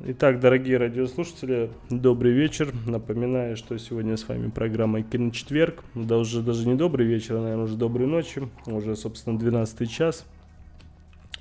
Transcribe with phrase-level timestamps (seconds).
[0.00, 2.74] Итак, дорогие радиослушатели, добрый вечер.
[2.84, 5.84] Напоминаю, что сегодня с вами программа Киночетверг.
[5.94, 8.42] Да уже даже не добрый вечер, а, наверное, уже доброй ночи.
[8.66, 10.26] Уже, собственно, 12 час.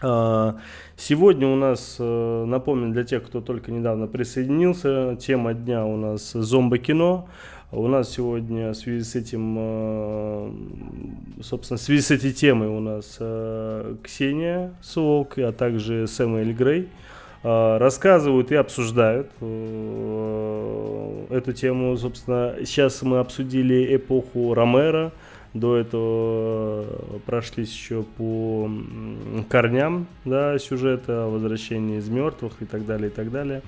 [0.01, 0.57] А,
[0.95, 6.33] сегодня у нас, э, напомню, для тех, кто только недавно присоединился, тема дня у нас
[6.33, 7.27] зомбо-кино.
[7.71, 10.51] У нас сегодня в связи с этим, э,
[11.41, 16.89] собственно, в связи с этой темой у нас э, Ксения Суок, а также Сэмюэль Грей–
[17.44, 21.96] рассказывают и обсуждают э, эту тему.
[21.97, 25.11] Собственно, сейчас мы обсудили эпоху Ромера,
[25.54, 26.86] до этого
[27.25, 28.70] прошлись еще по
[29.50, 33.62] корням да, сюжета, возвращение из мертвых и так далее, и так далее.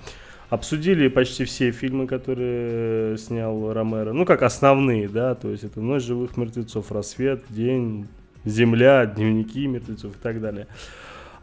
[0.49, 4.13] Обсудили почти все фильмы, которые снял Ромеро.
[4.13, 8.07] Ну, как основные, да, то есть это «Ночь живых мертвецов», «Рассвет», «День»,
[8.45, 10.67] «Земля», «Дневники мертвецов» и так далее.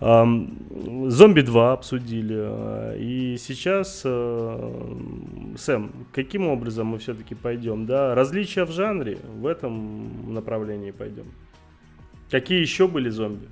[0.02, 2.36] Зомби 2 обсудили.
[2.36, 4.96] Э, и сейчас, э,
[5.56, 7.86] Сэм, каким образом мы все-таки пойдем?
[7.86, 11.26] Да, различия в жанре в этом направлении пойдем.
[12.30, 13.48] Какие еще были зомби?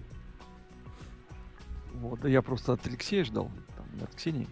[1.95, 4.49] Вот, я просто от Алексея ждал, там, от Ксении.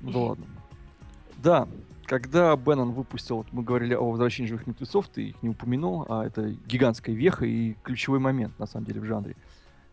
[0.00, 0.46] Ну да ладно.
[1.42, 1.68] Да,
[2.06, 6.24] когда Беннон выпустил, вот мы говорили о возвращении живых мертвецов, ты их не упомянул, а
[6.24, 9.36] это гигантская веха и ключевой момент, на самом деле, в жанре.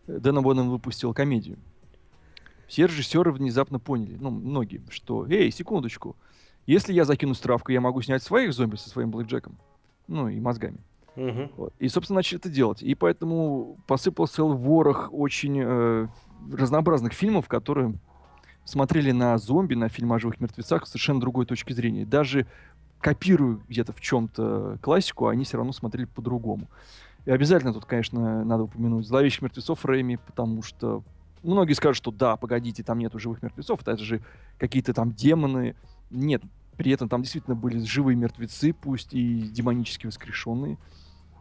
[0.06, 1.58] Дэна Боннем выпустил комедию.
[2.66, 6.16] Все режиссеры внезапно поняли, ну, многие, что, эй, секундочку,
[6.66, 9.58] если я закину стравку, я могу снять своих зомби со своим блэкджеком,
[10.08, 10.78] ну, и мозгами.
[11.16, 11.50] Uh-huh.
[11.56, 11.74] Вот.
[11.78, 12.82] И, собственно, начали это делать.
[12.82, 16.08] И поэтому посыпался целый ворох очень э,
[16.50, 17.94] разнообразных фильмов, которые
[18.64, 22.06] смотрели на зомби, на фильм о живых мертвецах с совершенно другой точки зрения.
[22.06, 22.46] Даже
[23.00, 26.68] копируя где-то в чем-то классику, они все равно смотрели по-другому.
[27.24, 31.04] И обязательно тут, конечно, надо упомянуть зловещих мертвецов Рэми, потому что
[31.42, 34.22] многие скажут, что да, погодите, там нету живых мертвецов, это же
[34.58, 35.76] какие-то там демоны.
[36.10, 36.42] Нет,
[36.76, 40.78] при этом там действительно были живые мертвецы, пусть и демонически воскрешенные.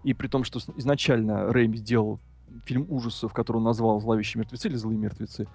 [0.03, 2.19] И при том, что изначально Рэйми сделал
[2.65, 5.47] фильм ужасов, который он назвал «Зловещие мертвецы» или «Злые мертвецы»,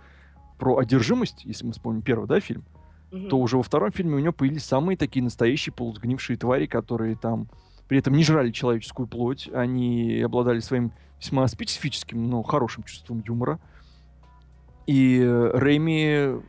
[0.58, 2.64] про одержимость, если мы вспомним первый, да, фильм,
[3.10, 3.28] mm-hmm.
[3.28, 7.48] то уже во втором фильме у него появились самые такие настоящие полусгнившие твари, которые там
[7.88, 13.58] при этом не жрали человеческую плоть, они обладали своим весьма специфическим, но хорошим чувством юмора.
[14.86, 15.20] И
[15.54, 16.40] Рэйми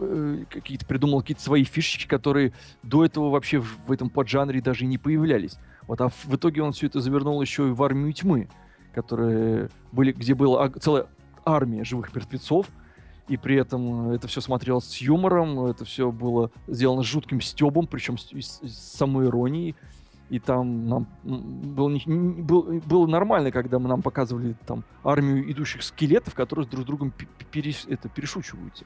[0.00, 4.86] э, какие-то придумал какие-то свои фишечки, которые до этого вообще в, в этом поджанре даже
[4.86, 5.56] не появлялись.
[5.86, 8.48] Вот, а в, в итоге он все это завернул еще и в армию тьмы,
[8.94, 11.06] которые были, где была целая
[11.44, 12.66] армия живых мертвецов,
[13.28, 17.86] и при этом это все смотрелось с юмором, это все было сделано с жутким стебом,
[17.86, 19.76] причем с, с, с самой иронией
[20.30, 26.34] и там нам было, был, было нормально, когда мы нам показывали там армию идущих скелетов,
[26.34, 27.12] которые друг с другом
[27.50, 28.84] пере, это, перешучиваются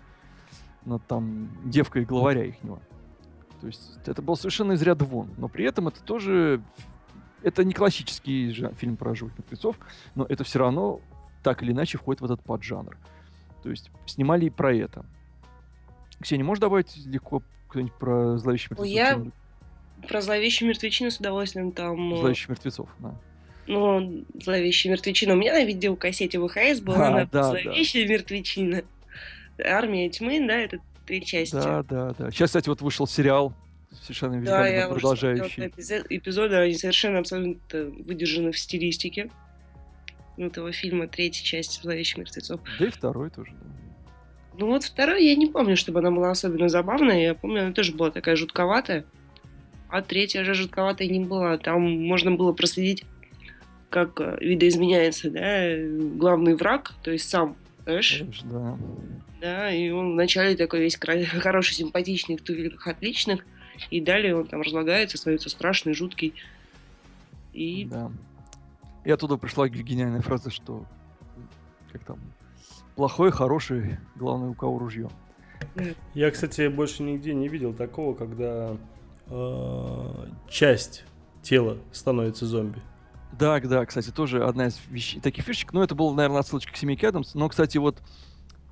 [0.87, 2.81] над там девкой и главаря их него.
[3.61, 5.31] То есть это был совершенно из ряда вон.
[5.37, 6.63] Но при этом это тоже...
[7.43, 9.79] Это не классический фильм про живых мертвецов,
[10.15, 11.01] но это все равно
[11.43, 12.97] так или иначе входит в этот поджанр.
[13.63, 15.05] То есть снимали и про это.
[16.21, 18.95] Ксения, можешь добавить легко кто-нибудь про зловещих мертвецов?
[18.95, 19.31] Я
[20.05, 22.15] про зловещую мертвечину с удовольствием там...
[22.15, 23.15] Э, Зловещих мертвецов, да.
[23.67, 25.35] Ну, зловещая мертвечина.
[25.35, 28.13] У меня на видеокассете ВХС была а, да, зловещая да.
[28.13, 28.83] мертвечина.
[29.65, 31.55] Армия тьмы, да, это три части.
[31.55, 32.31] Да, да, да.
[32.31, 33.55] Сейчас, кстати, вот вышел сериал
[34.03, 35.69] совершенно да, я продолжающий.
[35.69, 39.31] Эпизод, эпизоды, они совершенно абсолютно выдержаны в стилистике
[40.37, 42.61] этого фильма, третья часть «Зловещих мертвецов».
[42.79, 43.71] Да и второй тоже, да.
[44.57, 47.21] Ну вот второй я не помню, чтобы она была особенно забавная.
[47.21, 49.05] Я помню, она тоже была такая жутковатая
[49.95, 51.57] а третья же жутковатой не была.
[51.57, 53.05] Там можно было проследить,
[53.91, 55.77] как э, видоизменяется, да,
[56.17, 57.57] главный враг, то есть сам
[57.87, 58.23] Эш.
[58.23, 58.77] Эш да.
[59.41, 63.47] Да, и он вначале такой весь хороший, симпатичный, в туфельках отличных,
[63.91, 66.35] и далее он там разлагается, становится страшный, жуткий.
[67.53, 67.85] И...
[67.85, 68.11] Да.
[69.05, 70.87] И оттуда пришла гениальная фраза, что
[71.93, 72.19] как там,
[72.97, 75.09] плохой, хороший, главное, у кого ружье.
[76.15, 78.77] Я, кстати, больше нигде не видел такого, когда
[80.49, 81.05] часть
[81.43, 82.81] тела становится зомби.
[83.39, 85.73] Да, да, кстати, тоже одна из вещей, таких фишек.
[85.73, 87.35] Но это была, наверное, отсылочка к Семейке Адамс.
[87.35, 88.01] Но, кстати, вот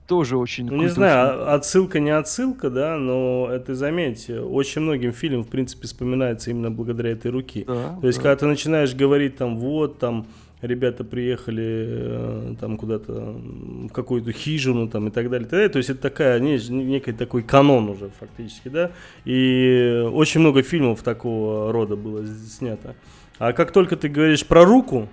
[0.07, 0.67] тоже очень...
[0.67, 5.49] Ну, не знаю, а, отсылка не отсылка, да, но это, заметьте, очень многим фильмам, в
[5.49, 7.65] принципе, вспоминается именно благодаря этой руки.
[7.67, 8.23] Да, То есть, да.
[8.23, 10.27] когда ты начинаешь говорить там, вот, там,
[10.63, 15.69] ребята приехали э, там куда-то в какую-то хижину там и так далее, так далее.
[15.69, 18.93] то есть это такая не, некий такой канон уже фактически, да,
[19.25, 22.95] и очень много фильмов такого рода было снято.
[23.39, 25.09] А как только ты говоришь про руку,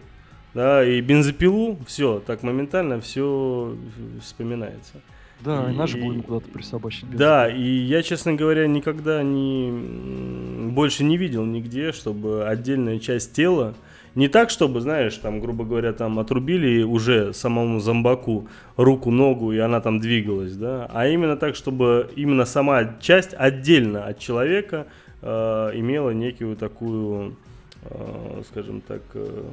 [0.54, 3.76] да, и бензопилу, все, так моментально все
[4.22, 5.02] вспоминается.
[5.42, 7.10] Да, и, наш будем куда-то присобачить.
[7.12, 13.74] Да, и я, честно говоря, никогда не больше не видел нигде, чтобы отдельная часть тела,
[14.20, 19.58] не так, чтобы, знаешь, там, грубо говоря, там отрубили уже самому зомбаку руку, ногу, и
[19.58, 24.88] она там двигалась, да, а именно так, чтобы именно сама часть отдельно от человека
[25.22, 27.38] э, имела некую такую,
[27.84, 29.44] э, скажем так, э,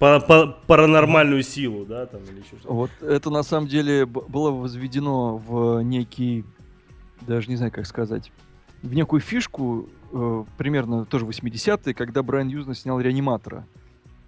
[0.00, 2.74] па- па- паранормальную силу, да, там, или еще что-то.
[2.74, 6.44] Вот это на самом деле было возведено в некий,
[7.20, 8.32] даже не знаю, как сказать,
[8.82, 13.66] в некую фишку, э, примерно тоже 80-е, когда Брайан Юзна снял «Реаниматора»,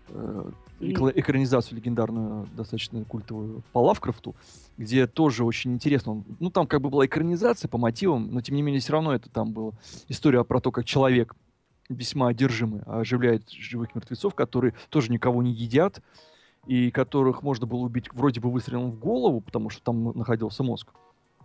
[0.08, 0.50] э,
[0.80, 4.34] экранизацию легендарную, достаточно культовую по Лавкрафту,
[4.78, 6.12] где тоже очень интересно.
[6.12, 9.14] он- ну, там как бы была экранизация по мотивам, но тем не менее все равно
[9.14, 9.72] это там была
[10.08, 11.34] история про то, как человек
[11.90, 16.00] весьма одержимый оживляет живых мертвецов, которые тоже никого не едят,
[16.66, 20.88] и которых можно было убить вроде бы выстрелом в голову, потому что там находился мозг.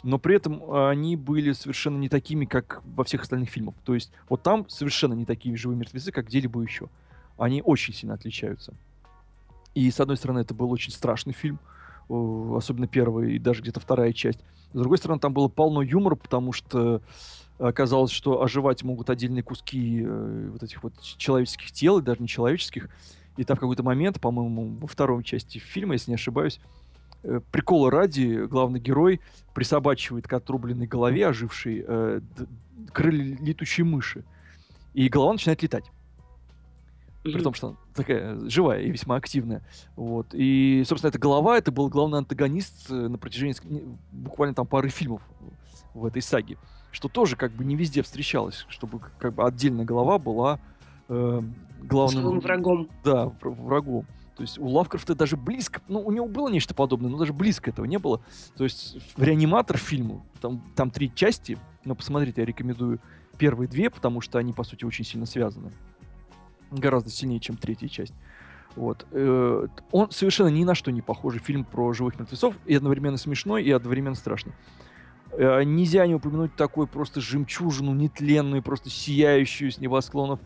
[0.05, 3.73] Но при этом а, они были совершенно не такими, как во всех остальных фильмах.
[3.83, 6.89] То есть вот там совершенно не такие живые мертвецы, как где-либо еще.
[7.39, 8.75] Они очень сильно отличаются.
[9.73, 11.59] И с одной стороны, это был очень страшный фильм,
[12.07, 14.41] особенно первая и даже где-то вторая часть.
[14.73, 17.01] С другой стороны, там было полно юмора, потому что
[17.57, 22.27] оказалось, что оживать могут отдельные куски э, вот этих вот человеческих тел, и даже не
[22.27, 22.89] человеческих.
[23.37, 26.59] И там в какой-то момент, по-моему, во второй части фильма, если не ошибаюсь,
[27.51, 29.21] прикола ради главный герой
[29.53, 32.21] присобачивает к отрубленной голове ожившей э,
[32.93, 34.23] крылья летучей мыши.
[34.93, 35.85] И голова начинает летать.
[37.23, 39.63] При том, что она такая живая и весьма активная.
[39.95, 40.27] Вот.
[40.33, 43.55] И, собственно, эта голова, это был главный антагонист э, на протяжении
[44.11, 45.21] буквально там пары фильмов
[45.95, 46.57] в этой саге.
[46.91, 50.59] Что тоже как бы не везде встречалось, чтобы как бы отдельная голова была
[51.09, 51.41] э,
[51.81, 52.89] главным врагом.
[53.03, 54.05] да, вр- врагом.
[54.35, 57.69] То есть у Лавкрафта даже близко, ну, у него было нечто подобное, но даже близко
[57.69, 58.21] этого не было.
[58.57, 62.99] То есть реаниматор фильму, там, там три части, но посмотрите, я рекомендую
[63.37, 65.71] первые две, потому что они, по сути, очень сильно связаны.
[66.71, 68.13] Гораздо сильнее, чем третья часть.
[68.75, 69.05] Вот.
[69.11, 73.63] Э, Он совершенно ни на что не похожий фильм про живых мертвецов, и одновременно смешной,
[73.63, 74.53] и одновременно страшный.
[75.31, 80.41] Э, Нельзя не упомянуть такой просто жемчужину нетленную, просто сияющую с небосклонов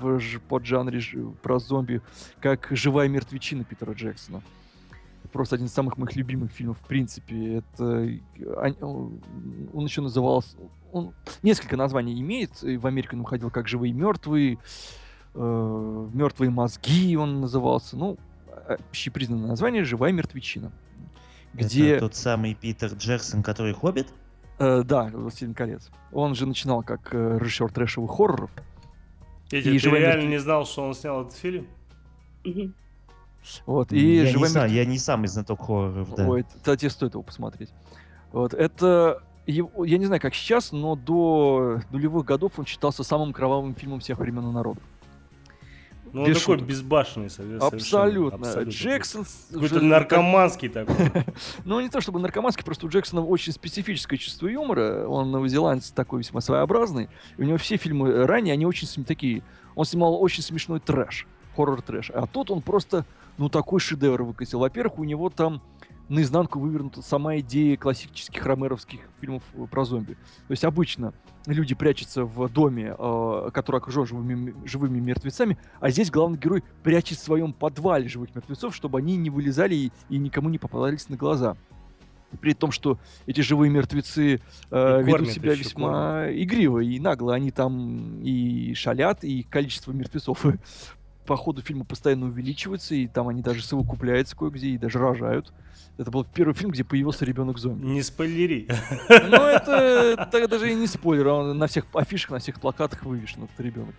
[0.00, 1.00] в поджанре
[1.42, 2.00] про зомби,
[2.40, 4.42] как «Живая мертвечина» Питера Джексона.
[5.32, 7.58] Просто один из самых моих любимых фильмов, в принципе.
[7.58, 8.04] Это...
[8.04, 10.56] э, Он еще назывался...
[10.90, 11.14] Он
[11.44, 12.62] несколько названий имеет.
[12.62, 14.58] В Америке он выходил как «Живые мертвые»,
[15.34, 17.96] э, «Мертвые мозги» он назывался.
[17.96, 18.18] Ну,
[18.48, 20.72] э, общепризнанное название «Живая мертвечина».
[21.54, 21.92] Где...
[21.92, 24.08] Это тот самый Питер Джексон, который Хоббит?
[24.58, 25.90] Да, «Властелин колец».
[26.12, 28.50] Он же начинал как режиссер трэшевых хорроров.
[29.50, 31.66] Эти, И ты «Живая реально не знал, что он снял этот фильм?
[33.66, 36.28] Вот, и я, «Живая не сам, мертв- я не самый знаток хорроров, да.
[36.28, 37.70] Ой, тебе стоит его посмотреть.
[38.32, 39.22] Вот, это...
[39.46, 44.18] я не знаю, как сейчас, но до нулевых годов он считался самым кровавым фильмом всех
[44.18, 44.82] времен и народов.
[46.12, 46.66] Ну, он такой шуток.
[46.66, 47.66] безбашенный совершенно.
[47.66, 48.48] Абсолютно.
[48.48, 48.70] абсолютно.
[48.70, 49.26] Джексон...
[49.52, 50.96] Какой-то наркоманский такой.
[51.64, 55.06] Ну, не то чтобы наркоманский, просто у Джексона очень специфическое чувство юмора.
[55.06, 57.08] Он новозеландец такой весьма своеобразный.
[57.36, 59.42] И у него все фильмы ранее, они очень такие...
[59.74, 61.26] Он снимал очень смешной трэш,
[61.56, 62.10] хоррор-трэш.
[62.12, 63.04] А тут он просто,
[63.38, 64.58] ну, такой шедевр выкатил.
[64.58, 65.62] Во-первых, у него там
[66.10, 70.14] наизнанку вывернута сама идея классических ромеровских фильмов э, про зомби.
[70.48, 71.14] То есть обычно
[71.46, 77.18] люди прячутся в доме, э, который окружен живыми, живыми мертвецами, а здесь главный герой прячет
[77.18, 81.16] в своем подвале живых мертвецов, чтобы они не вылезали и, и никому не попадались на
[81.16, 81.56] глаза.
[82.40, 87.34] При том, что эти живые мертвецы э, ведут кормят себя весьма игриво и нагло.
[87.34, 90.46] Они там и шалят, и количество мертвецов
[91.26, 95.52] по ходу фильма постоянно увеличивается, и там они даже совокупляются кое-где, и даже рожают.
[95.98, 97.84] Это был первый фильм, где появился ребенок зомби.
[97.84, 98.68] Не спойлери.
[99.08, 103.44] Но это, это даже и не спойлер, он на всех афишах, на всех плакатах вывешен
[103.44, 103.94] этот ребенок.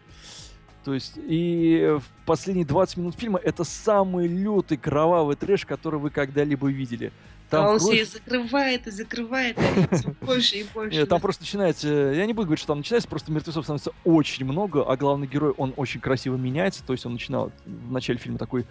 [0.83, 6.09] То есть, и в последние 20 минут фильма это самый лютый кровавый трэш, который вы
[6.09, 7.11] когда-либо видели.
[7.51, 10.98] Там а он кровь- все и закрывает, и закрывает, и больше и больше.
[10.98, 14.46] Нет, там просто начинается, я не буду говорить, что там начинается, просто мертвецов становится очень
[14.46, 18.38] много, а главный герой, он очень красиво меняется, то есть он начинал в начале фильма
[18.38, 18.65] такой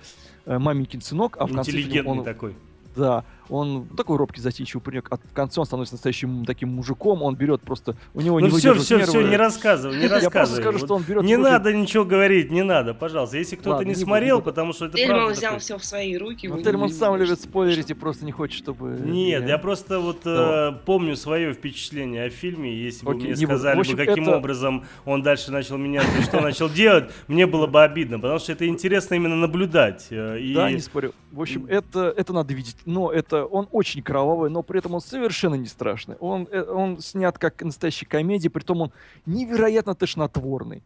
[0.47, 2.57] э, маменькин сынок, а в конце фильма Интеллигентный он, такой.
[2.97, 7.35] да, он такой робкий, застенчивый паренек, а в конце он становится настоящим таким мужиком, он
[7.37, 9.31] берет просто, у него Ну не все, все, все, нервы.
[9.31, 10.63] не рассказывай, не Я просто рассказывай.
[10.63, 11.23] скажу, Вот что он берет...
[11.25, 13.37] Не вроде- надо ничего говорить, не надо, пожалуйста.
[13.39, 14.45] Если кто-то Ладно, не не смотрел, буду.
[14.47, 16.49] потому что это Тельман правда взял такой- все в свои руки.
[16.49, 18.99] Ну, Тельман не сам любит что- спойлерить и просто не хочет, чтобы...
[19.05, 22.75] Нет, я просто вот э, помню свое впечатление о фильме.
[22.75, 26.23] Если бы Окей, мне сказали общем, бы, каким это- образом он дальше начал меняться и
[26.23, 30.07] что начал делать, мне было бы обидно, потому что это интересно именно наблюдать.
[30.11, 30.39] э.
[30.55, 31.13] Да, не спорю.
[31.33, 32.77] В общем, это, это надо видеть.
[32.87, 36.17] Но это что он очень кровавый, но при этом он совершенно не страшный.
[36.21, 38.93] Он, э, он снят как настоящая комедия, при том он
[39.27, 40.83] невероятно тошнотворный.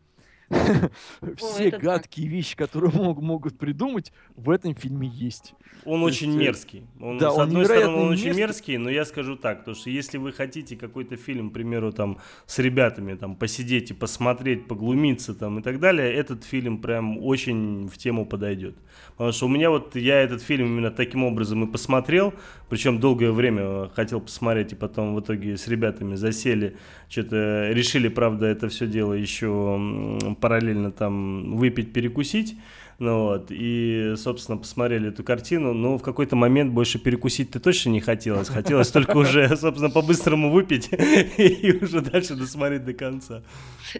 [1.36, 5.54] Все гадкие вещи, которые могут придумать, в этом фильме есть.
[5.84, 6.86] Он очень э, мерзкий.
[7.00, 10.18] Он, да, с одной стороны, он очень мерзкий, но я скажу так, потому что если
[10.18, 15.58] вы хотите какой-то фильм, к примеру, там, с ребятами, там, посидеть и посмотреть, поглумиться, там,
[15.58, 18.76] и так далее, этот фильм прям очень в тему подойдет.
[19.12, 22.34] Потому что у меня вот, я этот фильм именно таким образом и посмотрел,
[22.68, 26.76] причем долгое время хотел посмотреть, и потом в итоге с ребятами засели,
[27.08, 32.56] что-то решили, правда, это все дело еще параллельно там выпить, перекусить.
[33.00, 35.72] Ну вот, и, собственно, посмотрели эту картину.
[35.74, 38.48] Но в какой-то момент больше перекусить-то точно не хотелось.
[38.48, 43.42] Хотелось только уже, собственно, по-быстрому выпить и уже дальше досмотреть до конца.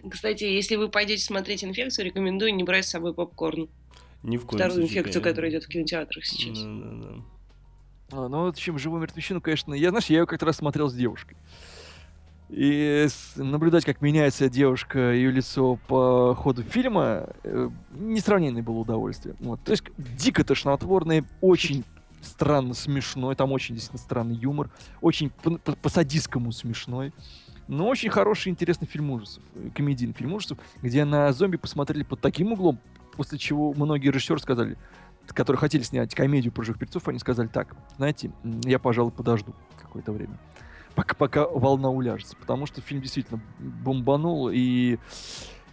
[0.09, 3.67] Кстати, если вы пойдете смотреть инфекцию, рекомендую не брать с собой попкорн.
[4.23, 5.29] Ни в коем Вторую случае, инфекцию, конечно.
[5.29, 6.57] которая идет в кинотеатрах сейчас.
[6.57, 7.23] Да, да, да.
[8.11, 10.93] А, ну, вот чем живую мертвечину, конечно, я, знаешь, я ее как-то раз смотрел с
[10.93, 11.37] девушкой.
[12.49, 19.35] И наблюдать, как меняется девушка, ее лицо по ходу фильма, э, несравненное было удовольствие.
[19.39, 19.61] Вот.
[19.63, 21.83] То есть дико тошнотворный, очень
[22.21, 24.69] странно смешной, там очень действительно странный юмор,
[25.01, 25.31] очень
[25.81, 27.13] по-садистскому смешной.
[27.67, 32.21] Но очень хороший, интересный фильм ужасов, э, комедийный фильм ужасов, где на зомби посмотрели под
[32.21, 32.77] таким углом,
[33.15, 34.77] после чего многие режиссеры сказали,
[35.29, 38.31] которые хотели снять комедию про живых перцов, они сказали так, знаете,
[38.65, 40.37] я, пожалуй, подожду какое-то время
[40.95, 42.35] пока, пока волна уляжется.
[42.35, 44.49] Потому что фильм действительно бомбанул.
[44.51, 44.97] И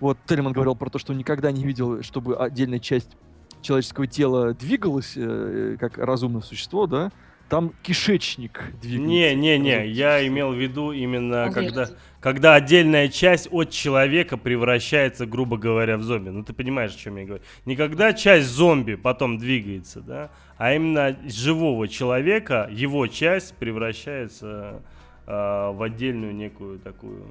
[0.01, 3.17] вот Тельман говорил про то, что никогда не видел, чтобы отдельная часть
[3.63, 7.13] человеческого тела двигалась э, как разумное существо, да,
[7.53, 9.09] там кишечник двигается.
[9.09, 11.87] Не, не, не, я имел в виду именно когда,
[12.19, 16.31] когда отдельная часть от человека превращается, грубо говоря, в зомби.
[16.31, 17.43] Ну ты понимаешь, о чем я говорю.
[17.67, 24.83] Не когда часть зомби потом двигается, да, а именно живого человека, его часть превращается
[25.27, 27.25] а, в отдельную некую такую...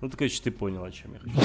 [0.00, 1.36] Ну, ты, короче, ты понял, о чем я хочу.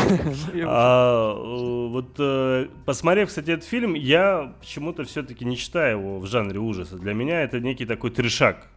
[0.68, 6.28] а, э, вот э, посмотрев, кстати, этот фильм, я почему-то все-таки не читаю его в
[6.28, 6.98] жанре ужаса.
[6.98, 8.68] Для меня это некий такой трешак.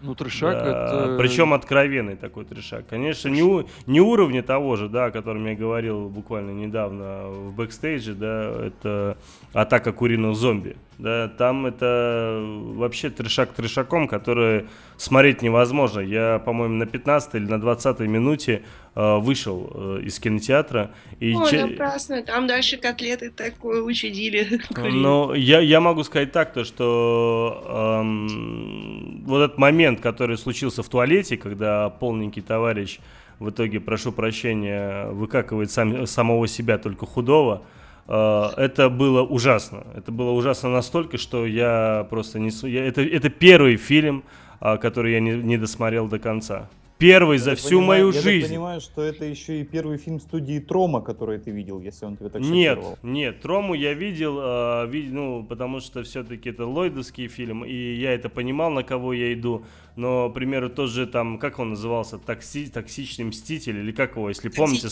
[0.00, 1.16] Ну, трешак да, это...
[1.18, 2.86] Причем откровенный такой трешак.
[2.86, 8.14] Конечно, не, не уровня того же, да, о котором я говорил буквально недавно в бэкстейдже,
[8.14, 9.18] да, это
[9.52, 10.76] атака куриных зомби.
[10.98, 16.00] Да, там это вообще трешак трешаком, который смотреть невозможно.
[16.00, 18.64] Я, по-моему, на 15 или на 20 минуте
[18.96, 20.90] э, вышел э, из кинотеатра.
[21.20, 21.66] И О, че...
[21.66, 24.60] напрасно, там дальше котлеты такое учудили.
[24.76, 30.88] Но я, я могу сказать так, то, что эм, вот этот момент, который случился в
[30.88, 32.98] туалете, когда полненький товарищ
[33.38, 37.62] в итоге, прошу прощения, выкакивает сам, самого себя, только худого,
[38.08, 39.84] это было ужасно.
[39.94, 42.50] Это было ужасно настолько, что я просто не...
[42.66, 44.24] Я, это, это первый фильм,
[44.60, 46.68] э, который я не, не досмотрел до конца.
[46.98, 48.46] Первый за всю понимаю, мою я жизнь.
[48.46, 52.16] Я понимаю, что это еще и первый фильм студии Трома, который ты видел, если он
[52.16, 57.28] тебя так Нет, нет, Трому я видел, э, вид, ну, потому что все-таки это ллойдовский
[57.28, 59.64] фильм, и я это понимал, на кого я иду.
[59.94, 64.28] Но, к примеру, тот же там, как он назывался, Такси, «Токсичный мститель», или как его,
[64.28, 64.88] если помните,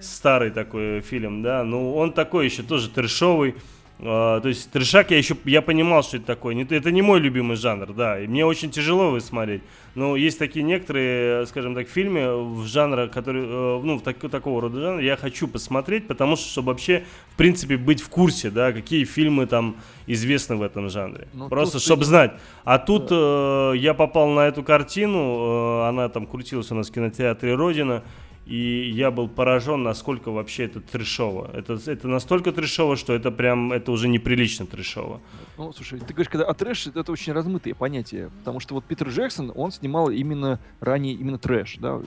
[0.00, 3.54] старый такой фильм, да, ну, он такой еще тоже трешовый,
[3.98, 6.54] Uh, то есть трешак я еще я понимал, что это такое.
[6.54, 8.20] Не, это не мой любимый жанр, да.
[8.20, 9.62] И мне очень тяжело его смотреть.
[9.94, 14.60] Но есть такие некоторые, скажем так, фильмы в жанре, которые, uh, ну, в так, такого
[14.60, 18.72] рода жанра я хочу посмотреть, потому что, чтобы вообще, в принципе, быть в курсе, да,
[18.72, 19.76] какие фильмы там
[20.06, 21.28] известны в этом жанре.
[21.32, 22.08] Но ну, Просто, чтобы ты...
[22.08, 22.32] знать.
[22.64, 23.16] А тут да.
[23.16, 28.02] uh, я попал на эту картину, она там крутилась у нас в кинотеатре «Родина»,
[28.46, 31.50] и я был поражен, насколько вообще это трешово.
[31.52, 35.20] Это, это настолько трешово, что это прям, это уже неприлично трешово.
[35.58, 39.08] Ну, слушай, ты говоришь, когда а трэш, это очень размытые понятия, потому что вот Питер
[39.08, 42.00] Джексон, он снимал именно ранее именно трэш, да,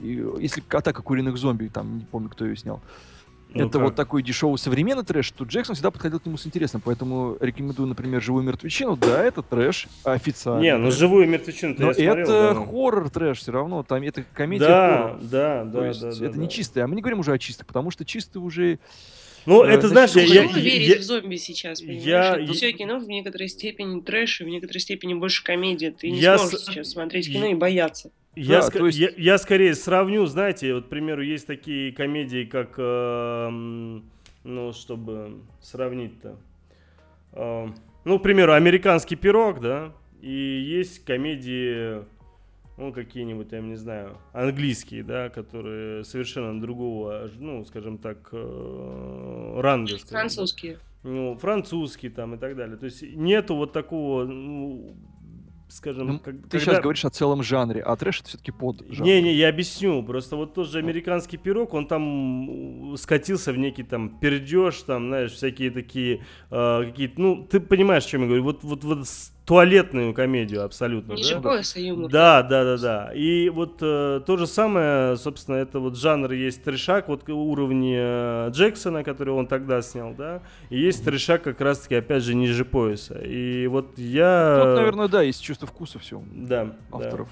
[0.00, 2.80] и, если «Атака куриных зомби», там, не помню, кто ее снял,
[3.54, 3.82] ну это как?
[3.82, 6.80] вот такой дешевый современный трэш, то Джексон всегда подходил к нему с интересом.
[6.84, 8.96] Поэтому рекомендую, например, «Живую мертвечину».
[8.96, 10.62] Да, это трэш официально.
[10.62, 12.54] Не, ну «Живую мертвечину» Но я смотрел, это да.
[12.54, 13.82] хоррор-трэш все равно.
[13.82, 15.18] Там это комедия да, хоррор.
[15.22, 16.26] Да, да, то да, да.
[16.26, 16.40] Это да.
[16.40, 16.84] не чистое.
[16.84, 18.78] А мы не говорим уже о чистых, потому что чистые уже...
[19.46, 20.22] Ну, э, это знаешь, я...
[20.22, 22.04] я верить я, в зомби сейчас, понимаешь?
[22.04, 25.90] Я, это все кино в некоторой степени трэш, и в некоторой степени больше комедия.
[25.90, 26.66] Ты не я сможешь с...
[26.66, 28.10] сейчас смотреть кино и бояться.
[28.34, 28.76] Я, да, ск...
[28.76, 28.98] есть...
[28.98, 32.74] я, я скорее сравню, знаете, вот, к примеру, есть такие комедии, как...
[32.78, 33.48] Э,
[34.44, 36.36] ну, чтобы сравнить-то.
[37.32, 37.68] Э,
[38.04, 42.02] ну, к примеру, «Американский пирог», да, и есть комедии,
[42.76, 49.96] ну, какие-нибудь, я не знаю, английские, да, которые совершенно другого, ну, скажем так, э, ранга.
[50.08, 50.78] Французские.
[51.02, 52.76] Ну, французские там и так далее.
[52.76, 54.96] То есть нету вот такого, ну,
[55.68, 56.06] скажем...
[56.06, 59.34] Ну, как- Ты когда- сейчас говоришь о целом жанре, а трэш это все-таки под Не-не,
[59.34, 60.02] я объясню.
[60.04, 65.32] Просто вот тот же американский пирог, он там скатился в некий там пердеж, там, знаешь,
[65.32, 67.20] всякие такие э, какие-то.
[67.20, 68.44] Ну, ты понимаешь, о чем я говорю?
[68.44, 69.06] Вот, вот, вот
[69.44, 71.14] туалетную комедию абсолютно.
[71.14, 71.40] Ниже да?
[71.40, 72.10] пояса юмор.
[72.10, 73.12] Да, да, да, да.
[73.12, 78.50] И вот э, то же самое, собственно, это вот жанр есть трешак, вот уровни э,
[78.50, 83.18] Джексона, который он тогда снял, да, и есть трешак как раз-таки, опять же, ниже пояса.
[83.18, 84.60] И вот я...
[84.62, 86.74] Тут, наверное, да, есть чувство вкуса все да, да.
[86.92, 87.28] авторов.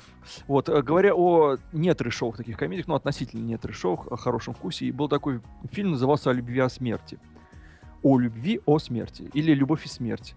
[0.49, 4.87] Вот, э, говоря о не трешовых таких комедиях, ну, относительно не трешовых, о хорошем вкусе,
[4.87, 5.41] и был такой
[5.71, 7.19] фильм, назывался «О любви, о смерти».
[8.03, 9.31] О любви, о смерти.
[9.35, 10.35] Или «Любовь и смерть».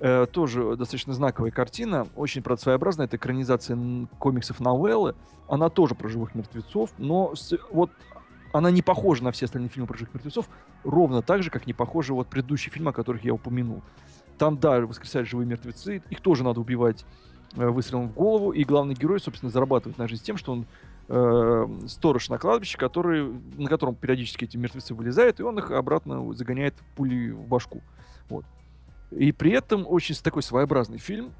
[0.00, 3.06] Э, тоже достаточно знаковая картина, очень, правда, своеобразная.
[3.06, 3.78] Это экранизация
[4.18, 5.14] комиксов новеллы.
[5.48, 7.90] Она тоже про живых мертвецов, но с- вот
[8.52, 10.48] она не похожа на все остальные фильмы про живых мертвецов,
[10.82, 13.82] ровно так же, как не похожи вот предыдущие фильмы, о которых я упомянул.
[14.36, 17.04] Там, да, воскресают живые мертвецы, их тоже надо убивать
[17.56, 20.66] э, выстрелом в голову, и главный герой, собственно, зарабатывает на жизнь тем, что он
[21.08, 26.32] э, сторож на кладбище, который, на котором периодически эти мертвецы вылезают, и он их обратно
[26.34, 27.80] загоняет пулей в башку.
[28.28, 28.44] Вот.
[29.16, 31.32] И при этом очень такой своеобразный фильм.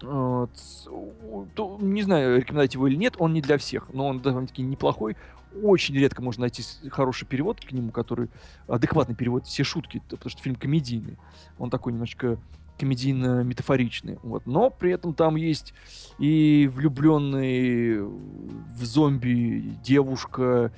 [0.00, 5.16] Не знаю, рекомендовать его или нет, он не для всех, но он довольно-таки неплохой.
[5.62, 8.28] Очень редко можно найти хороший перевод к нему, который
[8.68, 11.16] адекватный перевод, все шутки, потому что фильм комедийный.
[11.58, 12.38] Он такой немножко
[12.78, 14.18] комедийно-метафоричный.
[14.22, 14.46] Вот.
[14.46, 15.74] Но при этом там есть
[16.18, 20.72] и влюбленный в зомби девушка,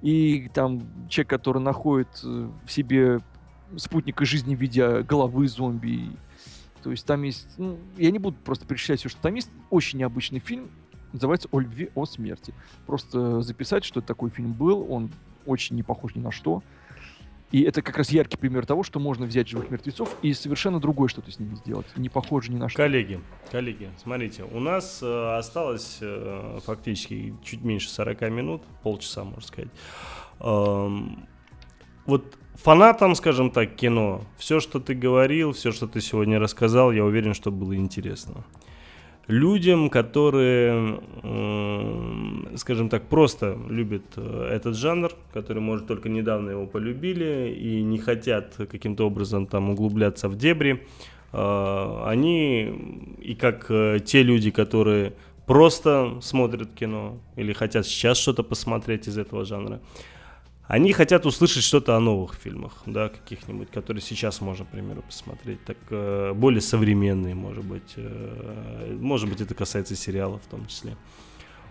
[0.00, 3.20] и там человек, который находит э, в себе
[3.76, 6.10] спутника жизни в виде головы зомби.
[6.82, 7.48] То есть там есть...
[7.58, 9.50] ну, я не буду просто перечислять все, что там есть.
[9.70, 10.70] Очень необычный фильм.
[11.12, 12.54] Называется «О любви, о смерти».
[12.86, 14.90] Просто записать, что это такой фильм был.
[14.90, 15.10] Он
[15.44, 16.62] очень не похож ни на что.
[17.52, 21.08] И это как раз яркий пример того, что можно взять живых мертвецов и совершенно другое
[21.08, 21.86] что-то с ними сделать.
[21.96, 22.76] Не похоже ни на что.
[22.76, 29.40] Коллеги, коллеги, смотрите, у нас э, осталось э, фактически чуть меньше 40 минут, полчаса, можно
[29.40, 29.70] сказать.
[30.38, 31.26] Эм,
[32.06, 37.04] вот фанатам, скажем так, кино, все, что ты говорил, все, что ты сегодня рассказал, я
[37.04, 38.44] уверен, что было интересно.
[39.26, 41.00] Людям, которые,
[42.56, 47.98] скажем так, просто любят э, этот жанр, которые, может, только недавно его полюбили и не
[47.98, 50.84] хотят каким-то образом там углубляться в дебри,
[51.32, 55.12] э, они и как э, те люди, которые
[55.46, 59.80] просто смотрят кино или хотят сейчас что-то посмотреть из этого жанра,
[60.70, 65.64] они хотят услышать что-то о новых фильмах, да, каких-нибудь, которые сейчас можно, к примеру, посмотреть,
[65.64, 70.96] так э, более современные, может быть, э, может быть, это касается сериалов в том числе.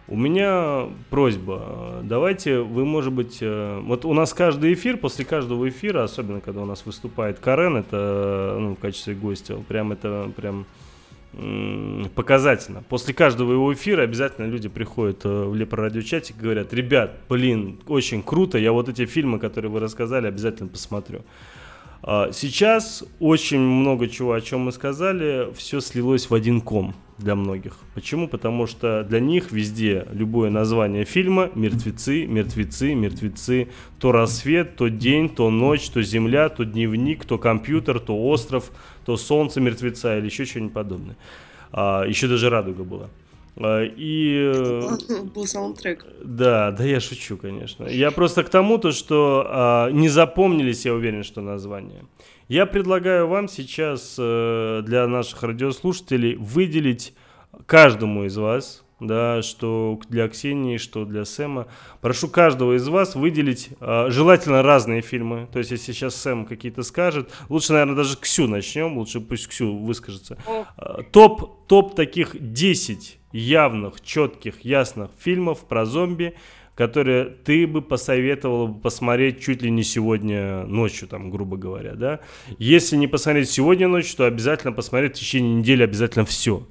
[0.10, 5.24] У меня просьба, э, давайте вы, может быть, э, вот у нас каждый эфир, после
[5.24, 10.30] каждого эфира, особенно когда у нас выступает Карен, это ну, в качестве гостя, прям это
[10.36, 10.66] прям
[12.15, 12.84] показательно.
[12.89, 18.24] После каждого его эфира обязательно люди приходят э, в Лепро-радиочатик и говорят, ребят, блин, очень
[18.24, 21.22] круто, я вот эти фильмы, которые вы рассказали, обязательно посмотрю.
[22.02, 27.36] А, Сейчас очень много чего, о чем мы сказали, все слилось в один ком для
[27.36, 27.76] многих.
[27.94, 28.28] Почему?
[28.28, 33.68] Потому что для них везде любое название фильма мертвецы, мертвецы, мертвецы.
[34.00, 38.72] То рассвет, то день, то ночь, то земля, то дневник, то компьютер, то остров,
[39.06, 41.18] то солнце мертвеца или еще что-нибудь подобное.
[41.72, 43.10] А, еще даже радуга была.
[43.60, 46.06] А, и э, Был саундтрек.
[46.24, 47.86] да, да, я шучу, конечно.
[47.86, 52.06] Я просто к тому, то, что а, не запомнились, я уверен, что название.
[52.48, 57.13] Я предлагаю вам сейчас э, для наших радиослушателей выделить
[57.65, 61.67] каждому из вас, да, что для Ксении, что для Сэма.
[62.02, 65.48] Прошу каждого из вас выделить а, желательно разные фильмы.
[65.52, 69.78] То есть, если сейчас Сэм какие-то скажет, лучше, наверное, даже Ксю начнем, лучше пусть Ксю
[69.78, 70.38] выскажется.
[70.76, 76.36] А, Топ, топ таких 10 явных, четких, ясных фильмов про зомби,
[76.76, 82.22] которые ты бы посоветовал посмотреть чуть ли не сегодня ночью, там, грубо говоря, да.
[82.58, 86.65] Если не посмотреть сегодня ночью, то обязательно посмотреть в течение недели обязательно все.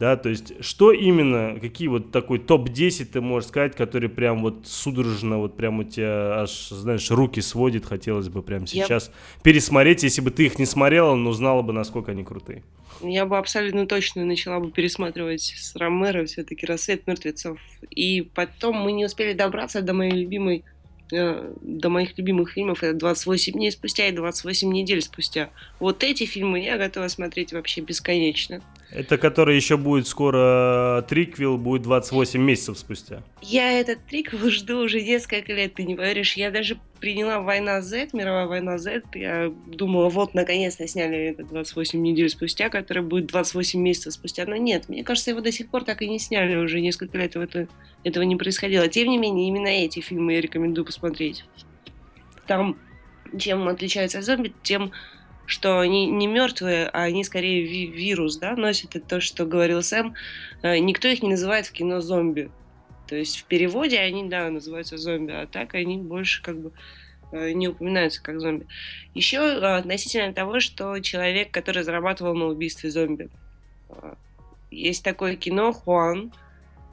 [0.00, 4.60] Да, то есть, что именно, какие вот такой топ-10 ты можешь сказать, который прям вот
[4.64, 9.10] судорожно, вот прям у тебя аж, знаешь, руки сводит, хотелось бы прямо Я- сейчас
[9.42, 12.62] пересмотреть, если бы ты их не смотрела, но знала бы, насколько они крутые.
[13.00, 17.58] Я бы абсолютно точно начала бы пересматривать с Ромеро все-таки «Рассвет мертвецов».
[17.90, 20.64] И потом мы не успели добраться до моей любимой
[21.12, 25.50] э, до моих любимых фильмов это 28 дней спустя и 28 недель спустя.
[25.80, 28.60] Вот эти фильмы я готова смотреть вообще бесконечно.
[28.90, 33.22] Это который еще будет скоро триквел, будет 28 месяцев спустя.
[33.42, 36.34] Я этот триквел жду уже несколько лет, ты не поверишь.
[36.38, 42.00] Я даже приняла «Война Z», «Мировая война Z», я думала, вот, наконец-то сняли это 28
[42.00, 45.84] недель спустя, который будет 28 месяцев спустя, но нет, мне кажется, его до сих пор
[45.84, 47.68] так и не сняли, уже несколько лет это,
[48.04, 48.88] этого не происходило.
[48.88, 51.44] Тем не менее, именно эти фильмы я рекомендую посмотреть.
[52.46, 52.76] Там,
[53.38, 54.92] чем отличается зомби, тем,
[55.48, 58.94] что они не мертвые, а они скорее ви- вирус, да, носят.
[58.94, 60.14] Это то, что говорил Сэм.
[60.60, 62.50] Э, никто их не называет в кино зомби.
[63.06, 66.72] То есть в переводе они, да, называются зомби, а так они больше как бы
[67.32, 68.66] э, не упоминаются как зомби.
[69.14, 73.30] Еще э, относительно того, что человек, который зарабатывал на убийстве зомби.
[74.70, 76.30] Есть такое кино «Хуан»,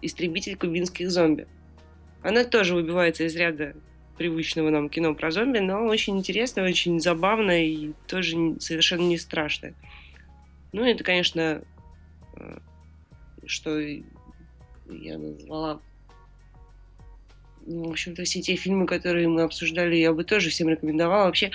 [0.01, 1.45] «Истребитель кубинских зомби».
[2.23, 3.75] Она тоже выбивается из ряда
[4.17, 9.73] привычного нам кино про зомби, но очень интересно, очень забавно и тоже совершенно не страшно.
[10.71, 11.61] Ну, это, конечно,
[13.45, 15.79] что я назвала
[17.67, 21.25] ну, в общем-то, все те фильмы, которые мы обсуждали, я бы тоже всем рекомендовала.
[21.25, 21.51] Вообще,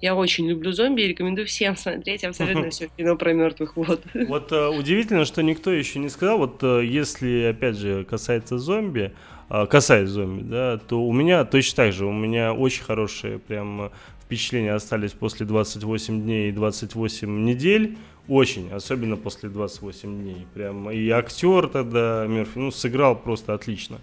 [0.00, 3.76] я очень люблю зомби и рекомендую всем смотреть абсолютно все кино про мертвых.
[3.76, 8.58] Вот, вот э, удивительно, что никто еще не сказал, вот э, если, опять же, касается
[8.58, 13.38] зомби, э, касаясь зомби, да, то у меня точно так же, у меня очень хорошие
[13.38, 13.90] прям
[14.24, 17.96] впечатления остались после 28 дней и 28 недель.
[18.26, 20.46] Очень, особенно после 28 дней.
[20.54, 24.00] Прям и актер тогда Мерфи, ну, сыграл просто отлично.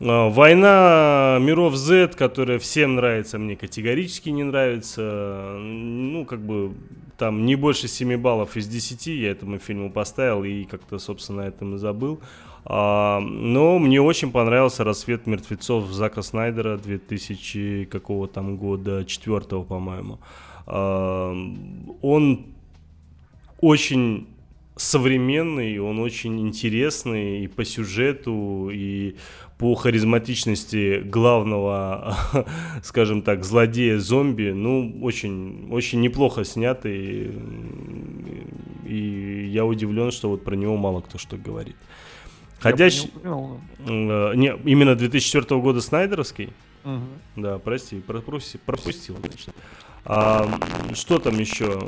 [0.00, 5.58] А, Война миров Z, которая всем нравится, мне категорически не нравится.
[5.60, 6.72] Ну, как бы
[7.18, 11.48] там не больше 7 баллов из 10 я этому фильму поставил и как-то, собственно, на
[11.48, 12.20] этом и забыл.
[12.64, 20.18] А, но мне очень понравился «Рассвет мертвецов» Зака Снайдера 2000 какого там года, четвертого, по-моему.
[20.66, 21.34] А,
[22.02, 22.46] он
[23.60, 24.26] очень
[24.76, 29.16] современный, он очень интересный и по сюжету, и
[29.58, 32.16] по харизматичности главного,
[32.82, 37.30] скажем так, злодея-зомби, ну, очень, очень неплохо снятый.
[38.86, 41.76] И я удивлен, что вот про него мало кто что говорит.
[42.60, 43.10] Ходящий...
[43.24, 46.52] Э, не, именно 2004 года Снайдеровский?
[46.84, 47.42] Угу.
[47.42, 49.54] Да, прости, пропустил, пропустил значит.
[50.04, 50.48] А,
[50.94, 51.78] что там еще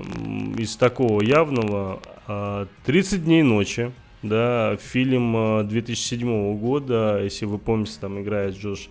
[0.59, 2.01] из такого явного?
[2.27, 8.89] А, 30 дней ночи да, фильм 2007 э, года, если вы помните, там играет Джош,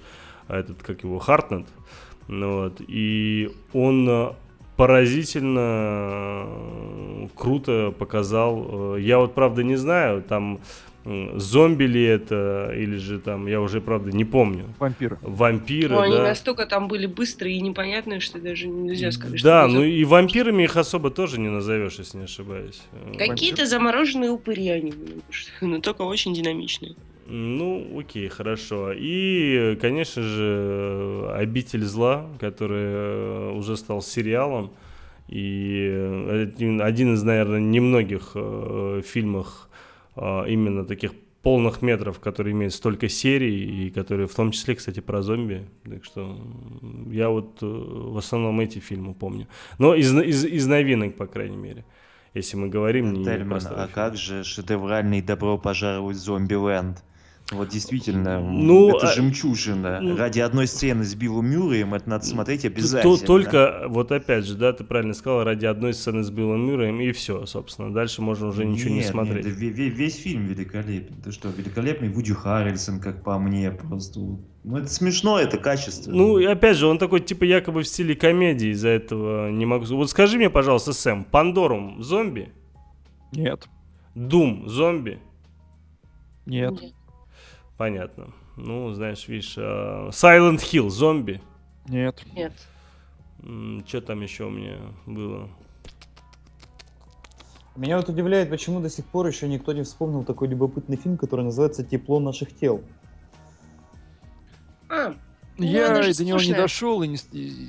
[0.48, 1.68] а, этот, как его, Хартнет,
[2.28, 4.34] ну, вот, и он э,
[4.76, 6.48] поразительно
[7.36, 8.98] круто показал.
[8.98, 10.60] Я вот, правда, не знаю, там
[11.04, 14.66] зомби ли это, или же там, я уже, правда, не помню.
[14.80, 15.18] Вампиры.
[15.22, 16.04] Вампиры, ну, да.
[16.04, 20.64] они настолько там были быстрые и непонятные, что даже нельзя сказать, Да, ну и вампирами
[20.64, 22.82] их особо тоже не назовешь, если не ошибаюсь.
[23.18, 25.22] Какие-то замороженные упыри они были,
[25.62, 26.96] но только очень динамичные.
[27.34, 28.92] Ну, окей, хорошо.
[28.94, 34.72] И, конечно же, «Обитель зла», который уже стал сериалом.
[35.30, 35.88] И
[36.82, 39.70] один из, наверное, немногих э, фильмов
[40.16, 45.22] именно таких полных метров, которые имеют столько серий, и которые в том числе, кстати, про
[45.22, 45.68] зомби.
[45.84, 46.38] Так что
[47.10, 49.48] я вот э, в основном эти фильмы помню.
[49.80, 51.86] Но из, из, из новинок, по крайней мере.
[52.34, 57.04] Если мы говорим не Тельман, а как же шедевральный «Добро пожаловать в зомби-ленд»?
[57.52, 59.14] Вот действительно, ну, это а...
[59.14, 60.00] жемчужина.
[60.00, 63.18] Ну, Ради одной сцены с Биллом Мюрреем это надо смотреть обязательно.
[63.18, 67.02] То, только, вот опять же, да, ты правильно сказал, ради одной сцены с Биллом Мюрреем
[67.02, 67.94] и все, собственно.
[67.94, 69.46] Дальше можно уже ничего нет, не смотреть.
[69.46, 71.22] Нет, весь, весь фильм великолепен.
[71.22, 74.22] Ты что, великолепный Вуди Харрельсон, как по мне, просто...
[74.64, 76.16] Ну, это смешно, это качественно.
[76.16, 79.86] Ну, и опять же, он такой, типа, якобы в стиле комедии, из-за этого не могу...
[79.88, 82.54] Вот скажи мне, пожалуйста, Сэм, Пандорум зомби?
[83.34, 83.68] Нет.
[84.16, 85.20] Дум зомби?
[86.46, 86.82] Нет.
[86.82, 86.94] Нет.
[87.82, 88.28] Понятно.
[88.58, 91.42] Ну, знаешь, видишь, uh, Silent Hill, зомби.
[91.88, 92.24] Нет.
[92.32, 92.54] Нет.
[93.88, 95.50] Что там еще у меня было?
[97.76, 101.44] Меня вот удивляет, почему до сих пор еще никто не вспомнил такой любопытный фильм, который
[101.44, 102.84] называется «Тепло наших тел».
[104.88, 105.16] А,
[105.58, 106.28] ну, я до скучная.
[106.28, 107.18] него не дошел, и не,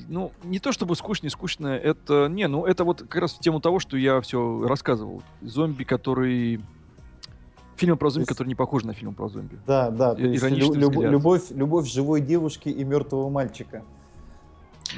[0.09, 3.39] ну, не то чтобы скучно, не скучно, это, не, ну, это вот как раз в
[3.39, 5.23] тему того, что я все рассказывал.
[5.41, 6.61] Зомби, который
[7.83, 8.29] Фильмы про зомби, есть...
[8.29, 9.59] которые не похожи на фильмы про зомби.
[9.67, 10.15] Да, да.
[10.15, 13.83] То есть лю- люб- любовь, любовь живой девушки и мертвого мальчика.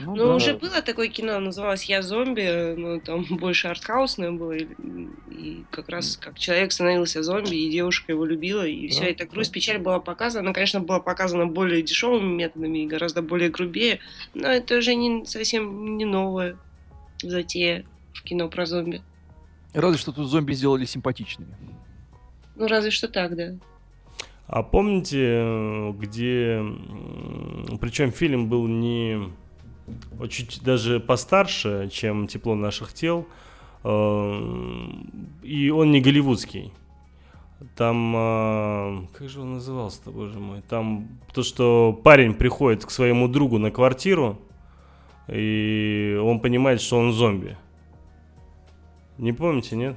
[0.02, 0.34] Ну, ну да.
[0.34, 4.66] уже было такое кино, называлось «Я зомби», но там больше артхаусное было, и,
[5.30, 9.26] и как раз как человек становился зомби, и девушка его любила, и да, вся эта
[9.26, 9.54] грусть, да.
[9.54, 14.00] печаль была показана, ну, конечно, была показана более дешевыми методами и гораздо более грубее,
[14.34, 16.56] но это уже не совсем не новое
[17.22, 19.02] затея в кино про зомби.
[19.72, 21.56] Разве что тут зомби сделали симпатичными.
[22.56, 23.54] Ну, разве что так, да.
[24.46, 26.62] А помните, где...
[27.80, 29.32] Причем фильм был не
[30.28, 33.26] чуть даже постарше, чем «Тепло наших тел».
[33.82, 34.88] Э,
[35.42, 36.72] и он не голливудский.
[37.76, 40.62] Там, э, как же он назывался-то, боже мой?
[40.68, 44.38] Там то, что парень приходит к своему другу на квартиру,
[45.28, 47.56] и он понимает, что он зомби.
[49.18, 49.96] Не помните, нет?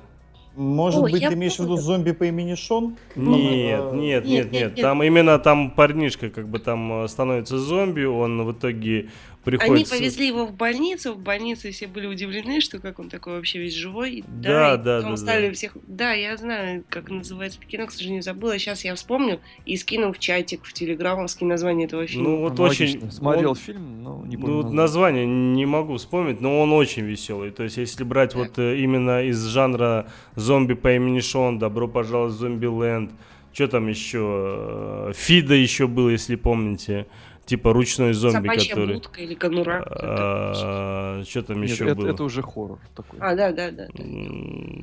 [0.58, 2.98] Может О, быть, ты имеешь в виду зомби по имени Шон?
[3.16, 4.76] Нет, нет, нет, нет.
[4.82, 9.10] Там именно там парнишка как бы там э, становится зомби, он в итоге
[9.48, 9.96] приходится...
[9.96, 13.60] Они повезли его в больницу, в больнице все были удивлены, что как он такой вообще
[13.60, 14.24] весь живой.
[14.28, 15.10] Да, да, да.
[15.10, 15.54] да, стали да.
[15.54, 15.78] всех...
[15.88, 18.60] Да, я знаю, как называется это кино, к сожалению, забыла.
[18.60, 22.30] Сейчас я вспомню и скину в чатик, в телеграммовский название этого фильма.
[22.30, 23.10] Ну, вот очень...
[23.10, 23.56] Смотрел он...
[23.56, 24.64] фильм, но не помню.
[24.64, 27.52] Ну, название не могу вспомнить, но он очень веселый.
[27.52, 28.40] То есть, если брать так.
[28.40, 33.12] вот э, именно из жанра зомби по имени Шон, Добро пожаловать в Зомби-ленд,
[33.54, 35.10] что там еще?
[35.10, 37.08] Э, Фида еще был, если помните
[37.48, 38.96] типа ручной зомби, Собачья который...
[38.96, 39.82] будка или конура.
[39.90, 42.10] А, что там еще это, было?
[42.10, 43.20] Это уже хоррор такой.
[43.22, 43.86] А, да, да, да.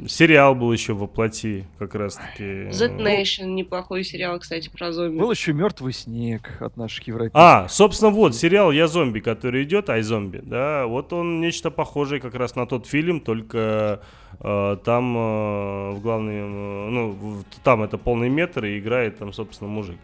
[0.08, 2.70] Сериал был еще во плоти, как раз таки.
[2.70, 5.18] Z Nation, неплохой сериал, кстати, про зомби.
[5.18, 7.36] Был еще Мертвый снег от наших европейцев.
[7.38, 12.20] А, собственно, вот сериал Я зомби, который идет, Ай зомби, да, вот он нечто похожее
[12.20, 14.00] как раз на тот фильм, только
[14.40, 19.68] э, там э, в главной, э, ну, там это полный метр и играет там, собственно,
[19.68, 19.98] мужик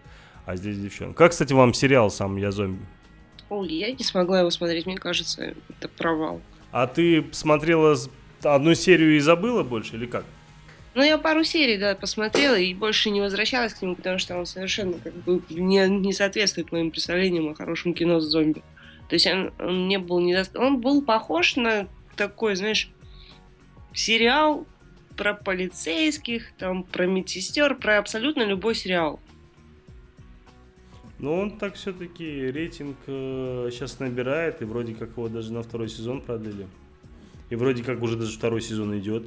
[0.51, 1.15] а здесь девчонка.
[1.15, 2.83] Как, кстати, вам сериал сам «Я зомби»?
[3.49, 6.41] Ой, я не смогла его смотреть, мне кажется, это провал.
[6.73, 7.97] А ты смотрела
[8.43, 10.25] одну серию и забыла больше, или как?
[10.95, 14.47] Ну, я пару серий, да, посмотрела и больше не возвращалась к нему, потому что он
[14.47, 18.63] совершенно как бы не, не соответствует моим представлениям о хорошем кино с зомби.
[19.09, 20.57] То есть он, он не был недост...
[20.57, 21.87] Он был похож на
[22.17, 22.91] такой, знаешь,
[23.93, 24.67] сериал
[25.17, 29.21] про полицейских, там, про медсестер, про абсолютно любой сериал.
[31.21, 35.91] Но он так все-таки рейтинг э, сейчас набирает, и вроде как его даже на второй
[35.91, 36.67] сезон продлили.
[37.51, 39.27] И вроде как уже даже второй сезон идет.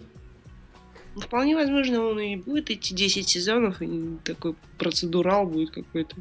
[1.14, 6.16] Ну, вполне возможно, он и будет идти 10 сезонов, и такой процедурал будет какой-то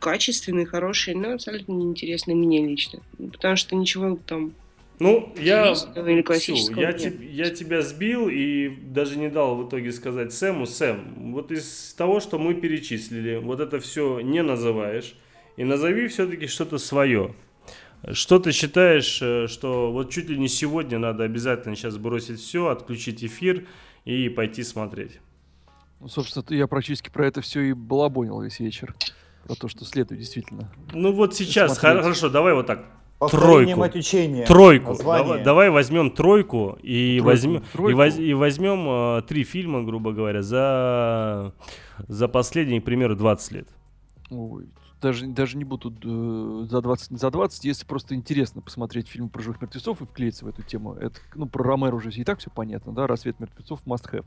[0.00, 3.00] качественный, хороший, но абсолютно неинтересный мне лично.
[3.32, 4.52] Потому что ничего там
[5.00, 10.66] ну, я, всю, я, я тебя сбил и даже не дал в итоге сказать Сэму,
[10.66, 15.16] Сэм, вот из того, что мы перечислили, вот это все не называешь,
[15.56, 17.34] и назови все-таки что-то свое.
[18.12, 22.68] Что ты считаешь, э, что вот чуть ли не сегодня надо обязательно сейчас бросить все,
[22.68, 23.66] отключить эфир
[24.04, 25.20] и пойти смотреть?
[26.00, 28.94] Ну, собственно, я практически про это все и балабонил весь вечер.
[29.44, 30.70] Про то, что следует действительно.
[30.92, 32.02] Ну вот сейчас, смотреть.
[32.02, 32.86] хорошо, давай вот так
[33.30, 33.80] тройку.
[33.80, 34.44] Мать учения.
[34.44, 34.96] Тройку.
[34.96, 37.90] Давай, давай возьмем тройку и тройку, возьмем тройку.
[37.90, 41.52] И, воз, и возьмем э, три фильма, грубо говоря, за
[42.08, 43.68] за последние, к примеру, 20 лет.
[44.30, 44.68] Ой,
[45.00, 49.42] даже, даже не буду э, за 20 за 20, если просто интересно посмотреть фильм про
[49.42, 50.94] живых мертвецов и вклеиться в эту тему.
[50.94, 54.24] Это, ну, про Ромеро уже и так все понятно, да, «Рассвет мертвецов» must have.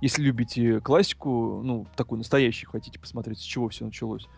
[0.00, 4.28] Если любите классику, ну, такую настоящую, хотите посмотреть, с чего все началось,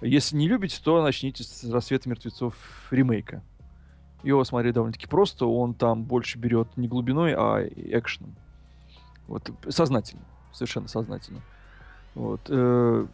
[0.00, 2.54] если не любите, то начните с «Рассвета мертвецов»
[2.90, 3.42] ремейка.
[4.22, 5.46] Его смотреть довольно-таки просто.
[5.46, 8.34] Он там больше берет не глубиной, а экшеном.
[9.26, 10.22] Вот, сознательно.
[10.52, 11.40] Совершенно сознательно.
[12.14, 12.40] Вот.
[12.48, 13.06] Э,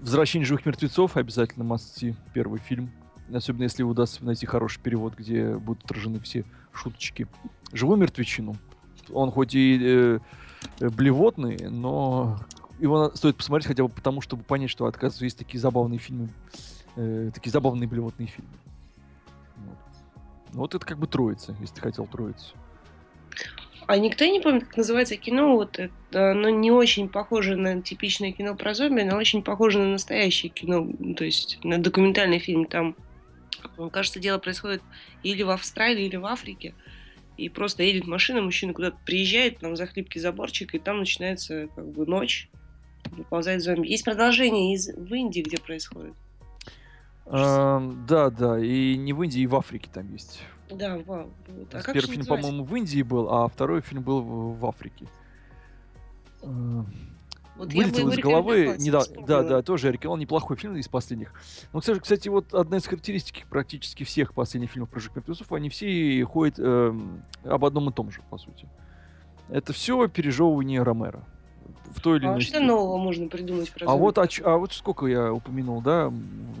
[0.00, 2.90] «Возвращение живых мертвецов» обязательно масти первый фильм.
[3.32, 7.26] Особенно если удастся найти хороший перевод, где будут отражены все шуточки.
[7.72, 8.56] «Живую мертвечину».
[9.12, 10.18] Он хоть и э,
[10.80, 12.38] блевотный, но
[12.82, 16.28] его стоит посмотреть хотя бы потому, чтобы понять, что, оказывается, есть такие забавные фильмы,
[16.96, 18.50] э, такие забавные блевотные фильмы.
[19.56, 19.78] Вот.
[20.52, 22.54] Ну, вот это как бы троица, если ты хотел троицу.
[23.86, 28.32] А никто не помнит, как называется кино, вот это, оно не очень похоже на типичное
[28.32, 32.64] кино про зомби, но очень похоже на настоящее кино, то есть на документальный фильм.
[32.66, 32.96] Там,
[33.90, 34.82] кажется, дело происходит
[35.22, 36.74] или в Австралии, или в Африке
[37.36, 41.88] и просто едет машина, мужчина куда-то приезжает, там за хлипкий заборчик, и там начинается как
[41.88, 42.48] бы ночь,
[43.10, 43.88] выползает зомби.
[43.88, 46.14] Есть продолжение из в Индии, где происходит.
[47.26, 50.40] А, да, да, и не в Индии, и в Африке там есть.
[50.70, 51.30] Да, вау.
[51.48, 51.74] Вот.
[51.74, 55.06] А Первый фильм, по-моему, в Индии был, а второй фильм был в, в Африке.
[57.56, 58.76] Вот Вылетел из головы.
[58.78, 61.32] Не, да, да, да, тоже Эрик неплохой фильм из последних.
[61.72, 66.24] Но, кстати, вот одна из характеристик практически всех последних фильмов про Жик мертвецов, они все
[66.24, 66.94] ходят э,
[67.44, 68.68] об одном и том же, по сути.
[69.48, 71.24] Это все пережевывание Ромера
[72.02, 75.06] той или а иной что нового можно придумать про а вот, а, а вот сколько
[75.06, 76.12] я упомянул, да,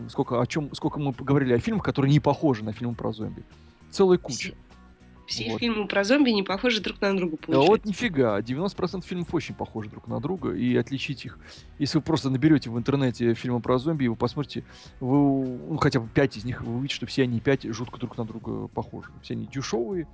[0.08, 3.42] сколько, о чем, сколько мы поговорили о фильмах, которые не похожи на фильмы про зомби.
[3.90, 4.54] Целая куча.
[5.26, 5.60] Все, Все вот.
[5.60, 7.66] фильмы про зомби не похожи друг на друга, получается.
[7.66, 11.38] Да вот нифига, 90% фильмов очень похожи друг на друга, и отличить их,
[11.78, 14.64] если вы просто наберете в интернете фильмы про зомби, и вы посмотрите,
[15.00, 18.16] вы, ну, хотя бы 5 из них, вы увидите, что все они 5 жутко друг
[18.16, 19.10] на друга похожи.
[19.22, 20.06] Все они дешевые,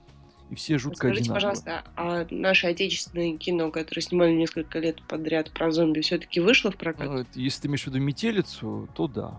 [0.51, 1.35] и все жутко Скажите, одинаковые.
[1.35, 6.77] пожалуйста, а наше отечественное кино, которое снимали несколько лет подряд про зомби, все-таки вышло в
[6.77, 7.07] прокат?
[7.07, 9.39] Ну, если ты имеешь в виду «Метелицу», то да.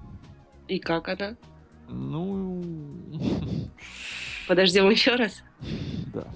[0.67, 1.36] И как она?
[1.88, 2.63] Ну...
[4.48, 5.43] Подождем еще раз?
[6.13, 6.28] Да.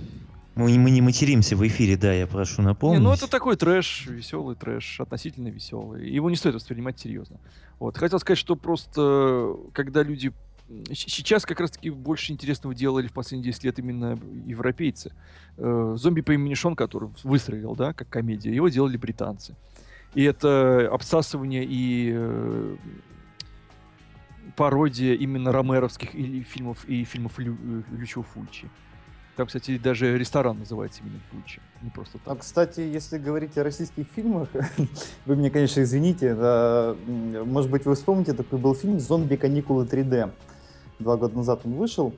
[0.55, 2.99] Мы, мы не материмся в эфире, да, я прошу напомнить.
[2.99, 6.07] Не, ну это такой трэш, веселый трэш, относительно веселый.
[6.07, 7.39] Его не стоит воспринимать серьезно.
[7.79, 7.97] Вот.
[7.97, 10.31] Хотел сказать, что просто когда люди
[10.93, 15.11] сейчас как раз-таки больше интересного делали в последние 10 лет именно европейцы.
[15.57, 19.55] Э, зомби по имени Шон, который выстрелил, да, как комедия, его делали британцы.
[20.13, 22.75] И это обсасывание и э,
[24.55, 28.69] пародия именно ромеровских и фильмов и фильмов Лю, э, Лючо Фульчи.
[29.35, 32.33] Там, кстати, даже ресторан называется именно Фульчи, не просто так.
[32.33, 34.47] А, кстати, если говорить о российских фильмах,
[35.25, 39.35] вы мне, конечно, извините, да, может быть, вы вспомните, такой был фильм «Зомби.
[39.35, 40.31] Каникулы 3D».
[41.03, 42.13] Два года назад он вышел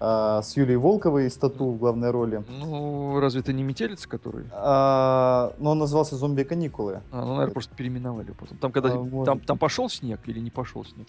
[0.00, 2.44] а, с Юлией Волковой из Тату в главной роли.
[2.60, 4.44] Ну, разве это не метелица, который?
[4.52, 7.00] А, но он назывался «Зомби каникулы».
[7.10, 8.58] А, ну, наверное, просто переименовали потом.
[8.58, 11.06] Там, когда а, там, там пошел снег или не пошел снег?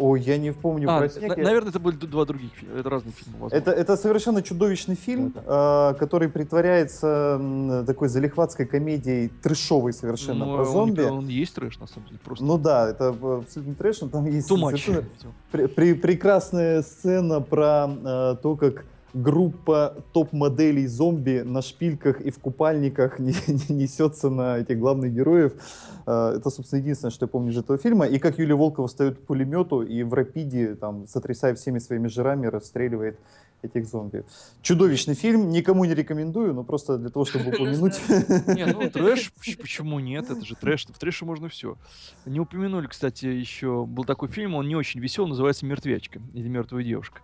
[0.00, 1.36] Ой, я не помню а, про снег.
[1.36, 2.78] На, наверное, это были два других фильма.
[2.80, 3.48] Это разные фильмы.
[3.50, 5.92] Это, это совершенно чудовищный фильм, да.
[5.92, 11.02] Э, который притворяется такой залихватской комедией, трэшовой совершенно, ну, про зомби.
[11.02, 12.18] Он, он есть трэш, на самом деле.
[12.24, 12.44] Просто.
[12.44, 15.04] Ну да, это абсолютно трэш, но там есть совершенно
[15.52, 22.38] при, при, прекрасная сцена про э, то, как группа топ-моделей зомби на шпильках и в
[22.38, 23.18] купальниках
[23.68, 25.52] несется на этих главных героев.
[26.06, 28.06] А, это, собственно, единственное, что я помню из этого фильма.
[28.06, 32.46] И как Юлия Волкова встает к пулемету и в рапиде, там, сотрясая всеми своими жирами,
[32.46, 33.18] расстреливает
[33.62, 34.24] этих зомби.
[34.62, 38.00] Чудовищный фильм, никому не рекомендую, но просто для того, чтобы упомянуть.
[38.08, 40.30] Не, ну трэш, почему нет?
[40.30, 41.76] Это же трэш, в трэше можно все.
[42.24, 46.84] Не упомянули, кстати, еще был такой фильм, он не очень веселый, называется «Мертвячка» или «Мертвая
[46.84, 47.20] девушка».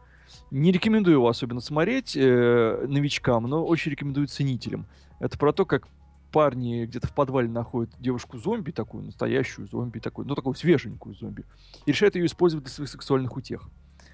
[0.51, 4.87] Не рекомендую его особенно смотреть э, новичкам, но очень рекомендую ценителям.
[5.21, 5.89] Это про то, как
[6.33, 11.45] парни где-то в подвале находят девушку-зомби, такую настоящую зомби, такую, ну такую свеженькую зомби,
[11.87, 13.69] и решают ее использовать для своих сексуальных утех.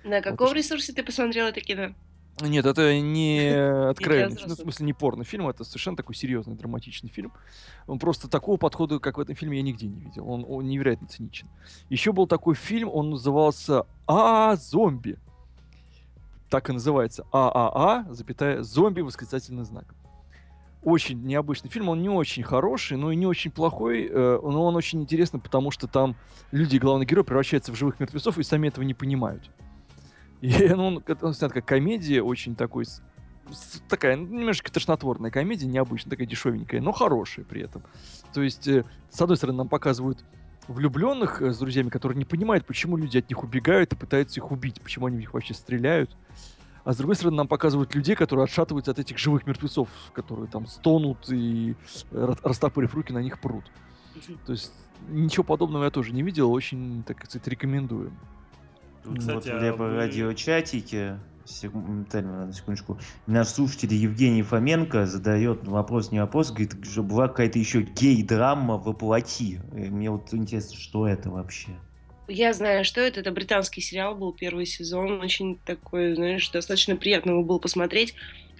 [0.04, 0.56] На каком вот.
[0.56, 1.94] ресурсе ты посмотрел это кино?
[2.40, 3.50] Нет, это не
[3.90, 7.32] откровенный, ну, в смысле не порно-фильм, это совершенно такой серьезный драматичный фильм.
[7.86, 10.28] Он просто такого подхода, как в этом фильме, я нигде не видел.
[10.28, 11.48] Он, он невероятно циничен.
[11.88, 15.18] Еще был такой фильм, он назывался «А, зомби»
[16.52, 19.94] так и называется ААА, запятая, зомби, восклицательный знак.
[20.82, 24.76] Очень необычный фильм, он не очень хороший, но и не очень плохой, э, но он
[24.76, 26.14] очень интересный, потому что там
[26.50, 29.50] люди, главный герой, превращаются в живых мертвецов и сами этого не понимают.
[30.42, 32.84] И ну, он, он снят как комедия, очень такой
[33.88, 37.82] такая немножко тошнотворная комедия, необычная, такая дешевенькая, но хорошая при этом.
[38.34, 40.22] То есть, э, с одной стороны, нам показывают
[40.68, 44.50] влюбленных э, с друзьями, которые не понимают, почему люди от них убегают и пытаются их
[44.50, 46.16] убить, почему они в них вообще стреляют.
[46.84, 50.66] А с другой стороны, нам показывают людей, которые отшатываются от этих живых мертвецов, которые там
[50.66, 51.76] стонут и,
[52.10, 53.64] э, растопырив руки, на них прут.
[54.46, 54.72] То есть
[55.08, 58.12] ничего подобного я тоже не видел, очень, так сказать, рекомендую.
[59.04, 61.18] Тут, Кстати, вот в Лепо а радиочатике
[62.12, 62.98] на секундочку.
[63.26, 69.60] Наш слушатель Евгений Фоменко задает вопрос, не вопрос, говорит, что была какая-то еще гей-драма воплоти.
[69.72, 71.70] Мне вот интересно, что это вообще?
[72.28, 73.20] Я знаю, что это.
[73.20, 75.20] Это британский сериал был, первый сезон.
[75.20, 78.14] Очень такой, знаешь, достаточно приятно его было посмотреть.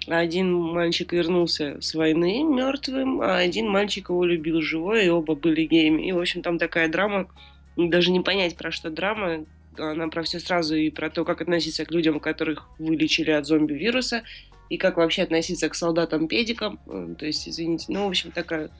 [0.08, 5.64] Один мальчик вернулся с войны мертвым, а один мальчик его любил живой, и оба были
[5.64, 6.08] геями.
[6.08, 7.28] И, в общем, там такая драма,
[7.76, 9.44] даже не понять, про что драма,
[9.78, 14.22] она про все сразу и про то, как относиться к людям, которых вылечили от зомби-вируса,
[14.68, 16.80] и как вообще относиться к солдатам-педикам.
[16.86, 18.70] Э, то есть, извините, ну, в общем, такая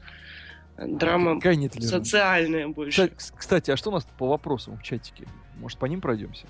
[0.77, 1.41] э, драма
[1.81, 3.13] социальная больше.
[3.37, 5.27] Кстати, а что у нас по вопросам в чатике?
[5.59, 6.47] Может, по ним пройдемся?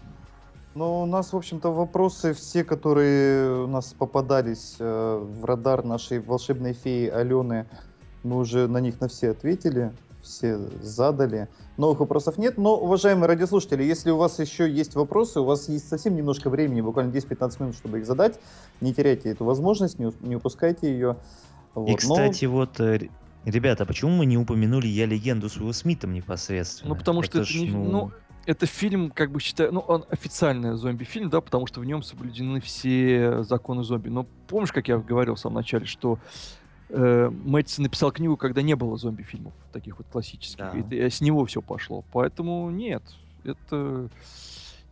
[0.75, 6.21] Ну, у нас, в общем-то, вопросы все, которые у нас попадались э, в радар нашей
[6.21, 7.67] волшебной феи Алены,
[8.23, 11.49] мы уже на них на все ответили все задали.
[11.77, 15.89] Новых вопросов нет, но, уважаемые радиослушатели, если у вас еще есть вопросы, у вас есть
[15.89, 18.39] совсем немножко времени, буквально 10-15 минут, чтобы их задать,
[18.81, 21.17] не теряйте эту возможность, не, не упускайте ее.
[21.75, 21.89] Вот.
[21.89, 22.53] И, кстати, но...
[22.53, 23.09] вот э,
[23.45, 26.91] Ребята, а почему мы не упомянули «Я легенду» с Уилл Смитом непосредственно?
[26.91, 27.71] Ну, потому что это, это ж, не...
[27.71, 27.91] Ну...
[27.91, 28.13] ну,
[28.47, 32.61] это фильм, как бы считаю, ну, он официальный зомби-фильм, да, потому что в нем соблюдены
[32.61, 34.09] все законы зомби.
[34.09, 36.19] Но помнишь, как я говорил в самом начале, что
[36.93, 40.89] э, Мэтьсон написал книгу, когда не было зомби-фильмов, таких вот классических.
[40.89, 40.97] Да.
[40.97, 42.05] И, и с него все пошло.
[42.13, 43.03] Поэтому нет,
[43.45, 44.09] это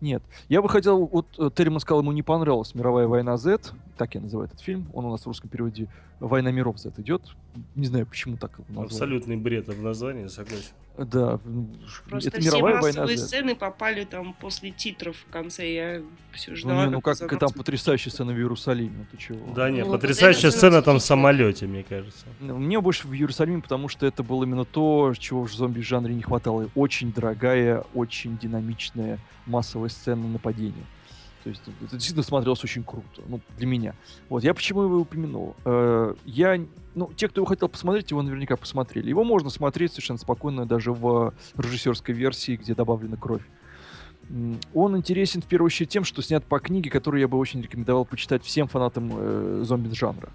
[0.01, 0.23] Нет.
[0.49, 3.61] Я бы хотел, вот э, Терриман сказал, ему не понравилась «Мировая война Z»,
[4.01, 5.87] так я называю этот фильм, он у нас в русском переводе
[6.21, 7.21] «Война миров Z» идет.
[7.75, 8.87] Не знаю, почему так назвали.
[8.87, 10.73] Абсолютный бред в названии, согласен.
[10.97, 11.39] Да.
[12.09, 13.07] Просто это все мировая война.
[13.19, 15.71] сцены попали там после титров в конце.
[15.71, 16.77] Я все ждала.
[16.77, 19.07] Ну, не, ну как, как там потрясающая сцена в Иерусалиме.
[19.11, 19.53] Ты чего?
[19.55, 22.25] Да нет, ну, потрясающая сцена там в самолете, мне кажется.
[22.41, 26.23] Ну, мне больше в Иерусалиме, потому что это было именно то, чего в зомби-жанре не
[26.23, 26.71] хватало.
[26.75, 30.87] Очень дорогая, очень динамичная массовая сцена нападения.
[31.43, 33.95] То есть это действительно смотрелось очень круто, ну, для меня.
[34.29, 35.57] Вот, я почему его упомянул?
[35.65, 36.61] Э, я,
[36.95, 39.09] ну, те, кто его хотел посмотреть, его наверняка посмотрели.
[39.09, 43.43] Его можно смотреть совершенно спокойно даже в режиссерской версии, где добавлена кровь.
[44.75, 48.05] Он интересен в первую очередь тем, что снят по книге, которую я бы очень рекомендовал
[48.05, 50.29] почитать всем фанатам э, зомби-жанра.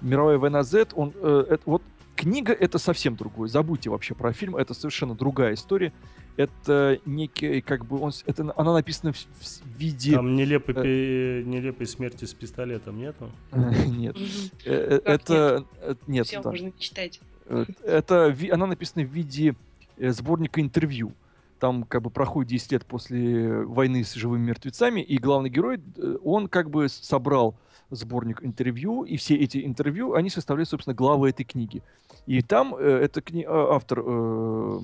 [0.00, 1.82] «Мировая война Z», он, э, это, вот
[2.14, 3.48] книга— это совсем другое.
[3.48, 5.92] Забудьте вообще про фильм, это совершенно другая история
[6.36, 10.14] это некий, как бы, он, это, она написана в, в виде...
[10.14, 11.42] Там нелепой, э...
[11.42, 13.30] нелепой смерти с пистолетом нету?
[13.52, 14.16] Нет.
[14.64, 15.64] Э, э, это...
[16.06, 16.26] Нет.
[16.26, 17.20] Все можно читать.
[17.46, 19.54] Э, это, она написана в виде
[19.98, 21.12] сборника интервью.
[21.58, 25.80] Там как бы проходит 10 лет после войны с живыми мертвецами, и главный герой,
[26.24, 27.54] он как бы собрал
[27.94, 31.82] сборник интервью, и все эти интервью, они составляют, собственно, главы этой книги.
[32.26, 33.44] И там э, это кни...
[33.46, 34.80] А, автор э,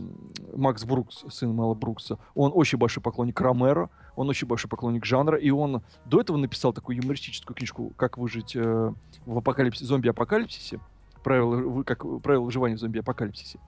[0.56, 5.38] Макс Брукс, сын Мэла Брукса, он очень большой поклонник Ромеро, он очень большой поклонник жанра,
[5.38, 8.92] и он до этого написал такую юмористическую книжку «Как выжить э,
[9.26, 10.80] в апокалипсисе, зомби-апокалипсисе»,
[11.22, 13.58] правила, как, правила выживания в зомби-апокалипсисе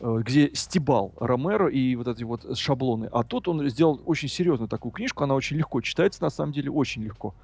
[0.00, 3.08] э, где стебал Ромеро и вот эти вот шаблоны.
[3.12, 6.70] А тут он сделал очень серьезную такую книжку, она очень легко читается, на самом деле,
[6.70, 7.34] очень легко.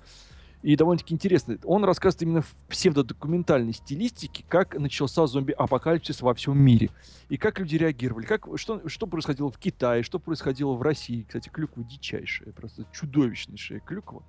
[0.65, 1.59] И довольно-таки интересно.
[1.65, 6.89] Он рассказывает именно в псевдодокументальной стилистике, как начался зомби-апокалипсис во всем мире.
[7.29, 8.25] И как люди реагировали.
[8.25, 11.27] Как, что, что происходило в Китае, что происходило в России.
[11.29, 14.23] Кстати, клюква дичайшая, просто чудовищнейшая клюква.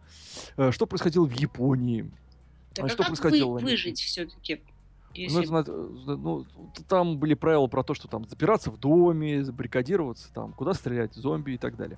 [0.58, 2.12] Э, что происходило в Японии.
[2.74, 4.62] Так, а что как происходило вы, выжить все-таки?
[5.14, 5.46] Если...
[5.46, 6.46] Ну, это, ну,
[6.90, 11.52] там были правила про то, что там запираться в доме, забаррикадироваться, там, куда стрелять, зомби
[11.52, 11.98] и так далее.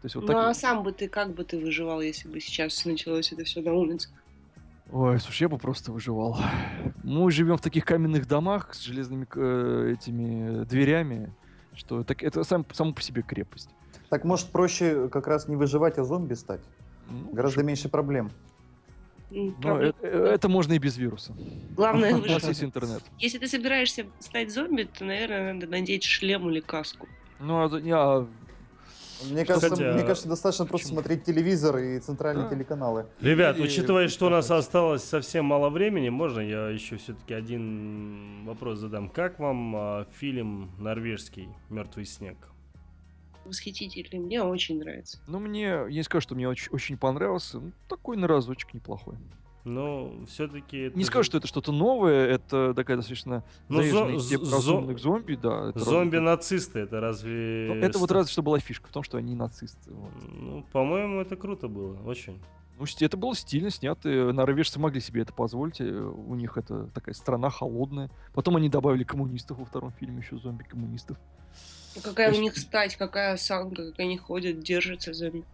[0.00, 0.36] То есть, вот ну так...
[0.36, 3.72] а сам бы ты как бы ты выживал, если бы сейчас началось это все на
[3.72, 4.10] улице?
[4.90, 6.38] Ой, слушай, я бы просто выживал.
[7.02, 11.32] Мы живем в таких каменных домах с железными э, этими дверями,
[11.74, 13.70] что так, это сам, само по себе крепость.
[14.08, 16.60] Так может проще как раз не выживать, а зомби стать?
[17.10, 18.30] Ну, Гораздо меньше проблем.
[19.30, 21.34] Но ну, это, э, это можно и без вируса.
[21.76, 23.02] Главное, у вас есть интернет.
[23.18, 27.06] Если ты собираешься стать зомби, то, наверное, надо надеть шлем или каску.
[27.40, 28.28] Ну, а, а
[29.30, 30.78] мне кажется, Кстати, мне а кажется, достаточно почему?
[30.78, 32.50] просто смотреть телевизор и центральные а?
[32.50, 33.06] телеканалы.
[33.20, 33.62] Ребят, и...
[33.62, 39.08] учитывая, что у нас осталось совсем мало времени, можно я еще все-таки один вопрос задам?
[39.08, 42.36] Как вам а, фильм норвежский "Мертвый снег"?
[43.44, 45.18] Восхитительный, мне очень нравится.
[45.26, 47.60] Ну, мне, я не скажу, что мне очень, очень понравился.
[47.60, 49.16] Ну, такой на разочек неплохой.
[49.64, 50.90] Но все-таки...
[50.94, 55.72] Не скажу, что это что-то новое, это такая достаточно ну, зо- зо- зомби, да.
[55.74, 57.66] Зомби-нацисты, это разве...
[57.68, 59.92] Ну, это вот разве что была фишка в том, что они нацисты.
[59.92, 60.12] Вот.
[60.28, 62.40] Ну, по-моему, это круто было, очень.
[62.78, 64.08] Ну, это было стильно снято.
[64.32, 65.80] Норвежцы могли себе это позволить.
[65.80, 68.08] Э, у них это такая страна холодная.
[68.34, 71.18] Потом они добавили коммунистов во втором фильме, еще зомби-коммунистов.
[71.96, 72.38] Ну, какая есть...
[72.38, 75.44] у них стать, какая осанка, как они ходят, держатся зомби.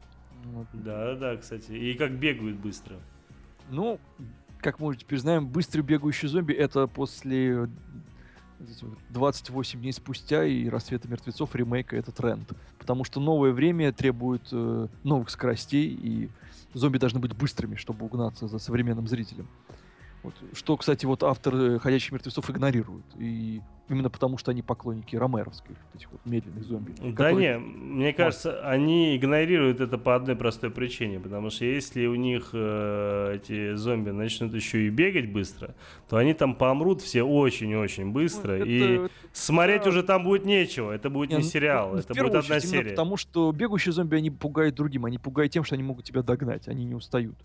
[0.44, 0.66] Вот.
[0.74, 1.72] Да, да, кстати.
[1.72, 2.96] И как бегают быстро.
[3.70, 3.98] Ну,
[4.60, 7.68] как мы теперь знаем, быстрый бегающий зомби это после
[9.10, 12.50] 28 дней спустя и рассвета мертвецов ремейка это тренд.
[12.78, 16.30] Потому что новое время требует э, новых скоростей, и
[16.72, 19.48] зомби должны быть быстрыми, чтобы угнаться за современным зрителем.
[20.24, 20.34] Вот.
[20.54, 23.04] Что, кстати, вот автор э, «Ходячих мертвецов» игнорирует.
[23.18, 23.60] И
[23.90, 26.94] именно потому, что они поклонники ромеровских, вот этих вот медленных зомби.
[26.98, 27.34] Да которые...
[27.34, 31.20] не, мне кажется, они игнорируют это по одной простой причине.
[31.20, 35.74] Потому что если у них э, эти зомби начнут еще и бегать быстро,
[36.08, 38.52] то они там помрут все очень-очень быстро.
[38.52, 39.90] Ну, это, и смотреть да.
[39.90, 40.90] уже там будет нечего.
[40.90, 42.90] Это будет не, не ну, сериал, ну, это будет одна серия.
[42.90, 45.04] Потому что бегущие зомби, они пугают другим.
[45.04, 46.66] Они пугают тем, что они могут тебя догнать.
[46.66, 47.36] Они не устают.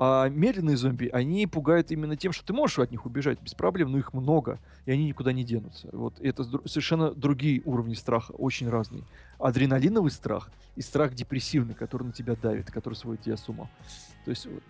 [0.00, 3.90] А медленные зомби, они пугают именно тем, что ты можешь от них убежать без проблем,
[3.90, 5.88] но их много, и они никуда не денутся.
[5.90, 9.02] Вот и это совершенно другие уровни страха, очень разные.
[9.40, 13.68] Адреналиновый страх и страх депрессивный, который на тебя давит, который сводит тебя с ума.
[14.24, 14.62] То есть вот,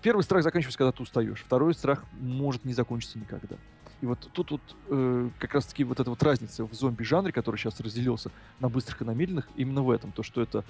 [0.00, 3.56] первый страх заканчивается, когда ты устаешь, второй страх может не закончиться никогда.
[4.00, 7.80] И вот тут вот э, как раз-таки вот эта вот разница в зомби-жанре, который сейчас
[7.80, 10.12] разделился на быстрых и на медленных, именно в этом.
[10.12, 10.64] То, что это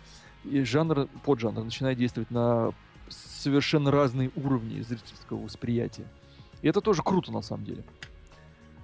[0.45, 2.73] жанр, поджанр начинает действовать на
[3.43, 6.07] совершенно разные уровни зрительского восприятия.
[6.63, 7.85] И это тоже круто, на самом деле.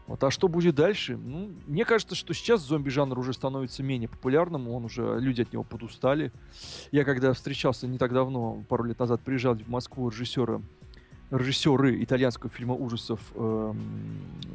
[0.09, 1.17] Вот, а что будет дальше?
[1.17, 5.65] Ну, мне кажется, что сейчас зомби-жанр уже становится менее популярным, он уже, люди от него
[5.65, 6.33] подустали.
[6.91, 10.63] Я когда встречался не так давно, пару лет назад, приезжал в Москву режиссера
[11.31, 13.76] режиссеры итальянского фильма ужасов эм,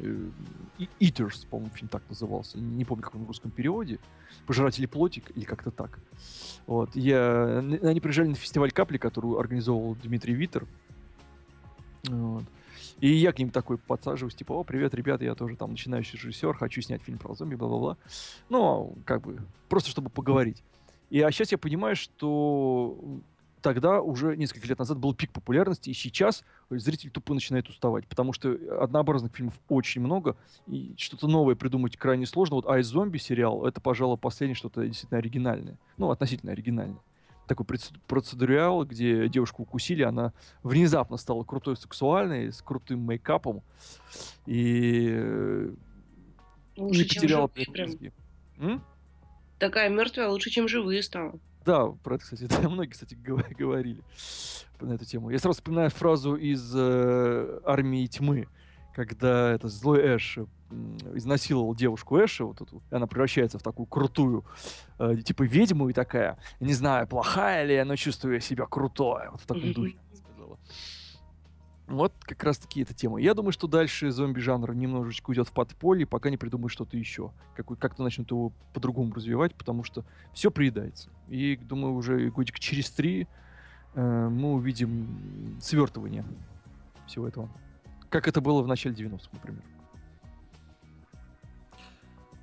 [0.00, 2.58] э, Eaters, по-моему, фильм так назывался.
[2.58, 3.98] Не помню, как он в русском переводе.
[4.46, 6.00] Пожиратели плотик или как-то так.
[6.66, 6.96] Вот.
[6.96, 7.58] Я...
[7.58, 10.66] Они приезжали на фестиваль Капли, который организовывал Дмитрий Витер.
[12.08, 12.44] Вот.
[13.00, 16.54] И я к ним такой подсаживаюсь, типа, о, привет, ребята, я тоже там начинающий режиссер,
[16.54, 17.96] хочу снять фильм про зомби, бла-бла-бла.
[18.48, 20.62] Ну, как бы, просто чтобы поговорить.
[21.10, 22.96] И а сейчас я понимаю, что
[23.64, 28.34] тогда уже несколько лет назад был пик популярности, и сейчас зритель тупо начинает уставать, потому
[28.34, 30.36] что однообразных фильмов очень много,
[30.66, 32.56] и что-то новое придумать крайне сложно.
[32.56, 35.78] Вот «Айс зомби» сериал— это, пожалуй, последнее что-то действительно оригинальное.
[35.96, 37.00] Ну, относительно оригинальное.
[37.46, 37.64] Такой
[38.06, 43.62] процедуриал, где девушку укусили, она внезапно стала крутой сексуальной, с крутым мейкапом,
[44.44, 45.70] и э,
[46.76, 48.82] лучше, не потеряла прям.
[49.58, 51.40] Такая мертвая лучше, чем живые стала.
[51.64, 54.02] Да, про это, кстати, да, многие, кстати, говорили
[54.80, 55.30] на эту тему.
[55.30, 58.48] Я сразу вспоминаю фразу из э, «Армии тьмы»,
[58.94, 60.38] когда это злой Эш
[61.14, 64.44] изнасиловал девушку Эша, вот эту, и она превращается в такую крутую,
[64.98, 69.46] э, типа ведьму и такая, не знаю, плохая ли, но чувствую себя крутой, вот в
[69.46, 69.96] таком духе.
[71.86, 73.20] Вот как раз таки эта тема.
[73.20, 77.30] Я думаю, что дальше зомби-жанр немножечко уйдет в подполье, пока не придумают что-то еще.
[77.54, 81.10] Как, как-то начнут его по-другому развивать, потому что все приедается.
[81.28, 83.28] И думаю, уже годик через три
[83.94, 86.24] э, мы увидим свертывание
[87.06, 87.50] всего этого.
[88.08, 89.62] Как это было в начале 90-х, например.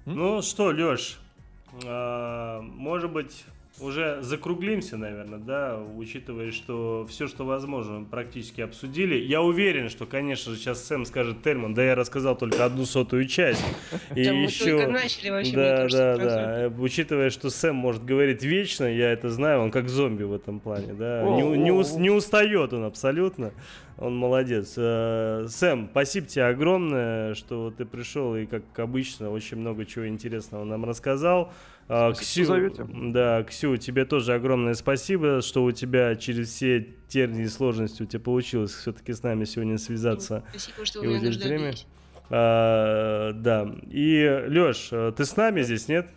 [0.05, 1.19] Ну что, Леш,
[1.73, 3.45] э, а, может быть,
[3.81, 9.15] уже закруглимся, наверное, да, учитывая, что все, что возможно, практически обсудили.
[9.15, 13.27] Я уверен, что, конечно же, сейчас Сэм скажет Тельман, да я рассказал только одну сотую
[13.27, 13.63] часть.
[14.15, 14.87] И еще...
[14.87, 16.73] начали вообще, Да, да, да.
[16.77, 20.93] Учитывая, что Сэм может говорить вечно, я это знаю, он как зомби в этом плане,
[20.93, 21.23] да.
[21.23, 23.51] Не, не, не устает он абсолютно.
[23.97, 24.73] Он молодец.
[24.77, 30.63] Э, Сэм, спасибо тебе огромное, что ты пришел и, как обычно, очень много чего интересного
[30.63, 31.53] нам рассказал.
[31.93, 32.71] А, Ксю,
[33.11, 38.05] да, Ксю, тебе тоже огромное спасибо, что у тебя через все тернии и сложности у
[38.05, 40.45] тебя получилось все-таки с нами сегодня связаться.
[40.51, 41.73] Спасибо, что вы меня время.
[42.29, 43.69] А, да.
[43.89, 44.87] И, Леш,
[45.17, 46.07] ты с нами здесь, нет?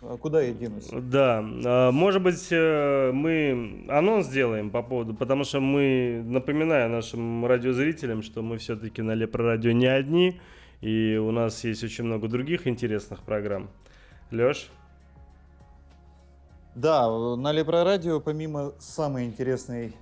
[0.00, 0.88] А куда я денусь?
[0.92, 7.44] Да, а, может быть, э, мы анонс сделаем по поводу, потому что мы, напоминаю нашим
[7.44, 10.40] радиозрителям, что мы все-таки на Лепро Радио не одни,
[10.80, 13.68] и у нас есть очень много других интересных программ.
[14.30, 14.70] Леш?
[16.80, 19.96] Да, на Лепро Радио, помимо самой интересной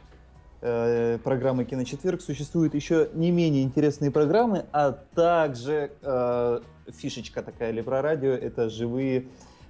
[0.61, 8.03] э, программы «Киночетверг», существуют еще не менее интересные программы, а также э, фишечка такая Лепро
[8.03, 9.25] Радио– это живые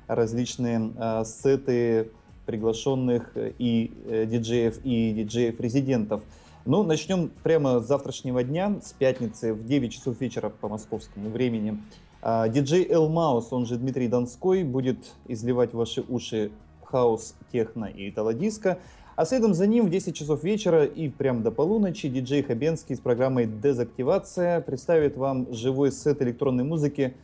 [0.09, 2.11] различные э, сеты
[2.45, 6.25] приглашенных и э, диджеев, и диджеев-резидентов.
[6.65, 11.81] Ну, начнем прямо с завтрашнего дня, с пятницы в 9 часов вечера по московскому времени.
[12.21, 14.99] Э, диджей Эл Маус, он же Дмитрий Донской, будет
[15.29, 16.51] изливать ваши уши
[16.91, 18.79] хаус, техно и итало-диско.
[19.17, 23.01] А следом за ним в 10 часов вечера и прям до полуночи диджей Хабенский с
[23.01, 27.15] программой «Дезактивация» представит вам живой сет электронной музыки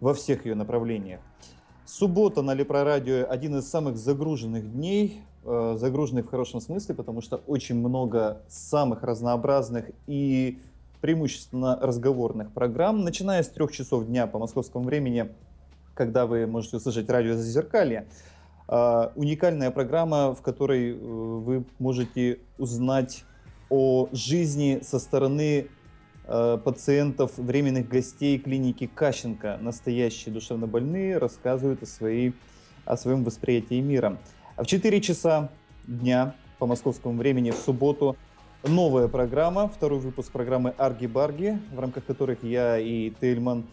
[0.00, 1.20] во всех ее направлениях.
[1.84, 7.42] Суббота на Лепрорадио один из самых загруженных дней, э, загруженных в хорошем смысле, потому что
[7.48, 10.60] очень много самых разнообразных и
[11.00, 15.28] преимущественно разговорных программ, начиная с трех часов дня по московскому времени,
[15.94, 18.31] когда вы можете услышать радио «Зазеркалье», э,
[18.68, 23.24] уникальная программа, в которой э, вы можете узнать
[23.68, 25.68] о жизни со стороны
[26.24, 32.32] Э, пациентов, временных гостей клиники Кащенко, настоящие душевнобольные, рассказывают о, своей,
[32.84, 34.18] о своем восприятии мира.
[34.54, 35.50] А в 4 часа
[35.84, 38.16] дня по московскому времени в субботу
[38.62, 43.66] новая программа, второй выпуск программы «Арги-барги», в рамках которых я и Тельман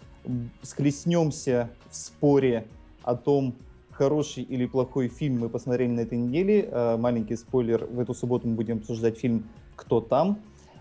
[0.64, 2.66] схлестнемся в споре
[3.04, 3.56] о том,
[4.00, 6.70] хороший или плохой фильм мы посмотрели на этой неделе.
[6.72, 9.44] Э, маленький спойлер, в эту субботу мы будем обсуждать фильм
[9.76, 10.40] «Кто там?».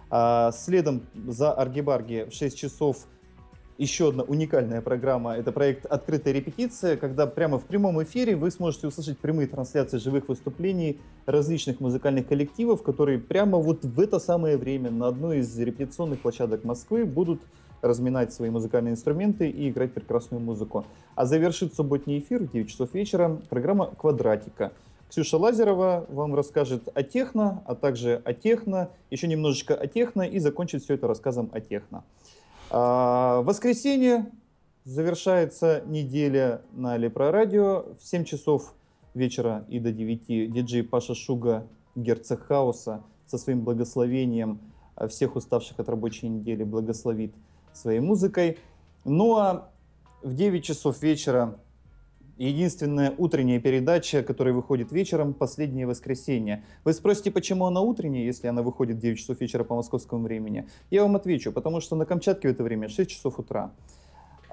[0.08, 3.08] А следом за Аргибарги в 6 часов
[3.76, 5.32] еще одна уникальная программа.
[5.32, 10.28] Это проект «Открытая репетиция», когда прямо в прямом эфире вы сможете услышать прямые трансляции живых
[10.28, 16.20] выступлений различных музыкальных коллективов, которые прямо вот в это самое время на одной из репетиционных
[16.20, 17.40] площадок Москвы будут
[17.82, 20.84] разминать свои музыкальные инструменты и играть прекрасную музыку.
[21.14, 24.72] А завершит субботний эфир в 9 часов вечера программа «Квадратика»,
[25.08, 30.38] Ксюша Лазерова вам расскажет о техно, а также о техно, еще немножечко о техно и
[30.38, 32.04] закончит все это рассказом о техно.
[32.70, 34.30] А, воскресенье
[34.84, 37.86] завершается неделя на Лепрорадио.
[37.98, 38.74] В 7 часов
[39.14, 44.60] вечера и до 9 диджей Паша Шуга, герцог хаоса, со своим благословением
[45.08, 47.32] всех уставших от рабочей недели благословит
[47.78, 48.58] своей музыкой.
[49.04, 49.70] Ну а
[50.22, 51.58] в 9 часов вечера
[52.38, 56.64] единственная утренняя передача, которая выходит вечером, «Последнее воскресенье».
[56.84, 60.68] Вы спросите, почему она утренняя, если она выходит в 9 часов вечера по московскому времени?
[60.90, 63.72] Я вам отвечу, потому что на Камчатке в это время 6 часов утра.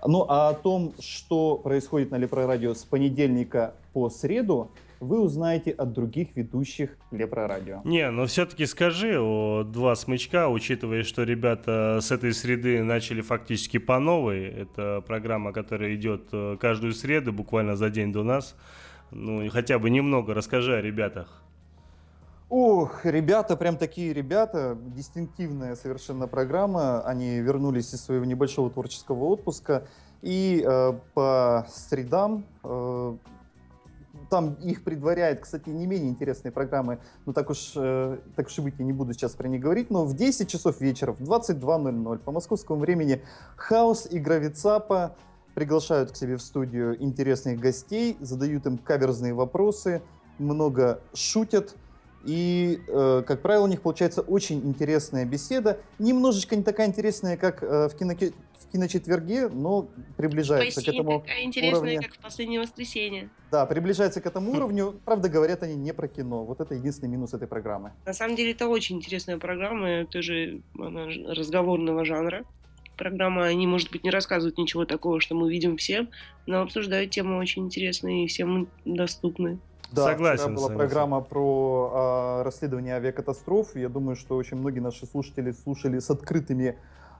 [0.05, 5.93] Ну а о том, что происходит на Лепрорадио с понедельника по среду, вы узнаете от
[5.93, 7.81] других ведущих Лепрорадио.
[7.83, 13.77] Не, но все-таки скажи о два смычка, учитывая, что ребята с этой среды начали фактически
[13.77, 14.45] по новой.
[14.45, 18.55] Это программа, которая идет э, каждую среду, буквально за день до нас.
[19.11, 21.41] Ну, хотя бы немного расскажи о ребятах.
[22.49, 27.01] Ох, ребята, прям такие ребята, дистинктивная совершенно программа.
[27.01, 29.87] Они вернулись из своего небольшого творческого отпуска.
[30.21, 33.17] И э, по средам э,
[34.29, 38.61] там их предваряет, кстати, не менее интересные программы, ну так уж, э, так уж и
[38.61, 42.19] быть, я не буду сейчас про них говорить, но в 10 часов вечера, в 22.00
[42.19, 43.21] по московскому времени
[43.55, 45.15] Хаос и Гравицапа
[45.53, 50.01] приглашают к себе в студию интересных гостей, задают им каверзные вопросы,
[50.37, 51.75] много шутят,
[52.25, 55.79] и, э, как правило, у них получается очень интересная беседа.
[55.99, 61.21] Немножечко не такая интересная, как э, в, кино, в киночетверге, но приближается Почти к этому
[61.21, 62.01] такая интересная, уровню.
[62.01, 63.29] как в последнее воскресенье.
[63.51, 64.99] Да, приближается к этому уровню.
[65.05, 66.43] Правда, говорят они не про кино.
[66.43, 67.91] Вот это единственный минус этой программы.
[68.05, 70.05] На самом деле, это очень интересная программа.
[70.05, 72.43] Тоже она разговорного жанра
[72.95, 76.07] программа, они, может быть, не рассказывают ничего такого, что мы видим все,
[76.45, 79.59] но обсуждают темы очень интересные и всем доступные.
[79.95, 80.43] Да, согласен.
[80.43, 80.77] Вчера была согласен.
[80.77, 83.75] программа про а, расследование авиакатастроф.
[83.75, 86.77] Я думаю, что очень многие наши слушатели слушали с открытыми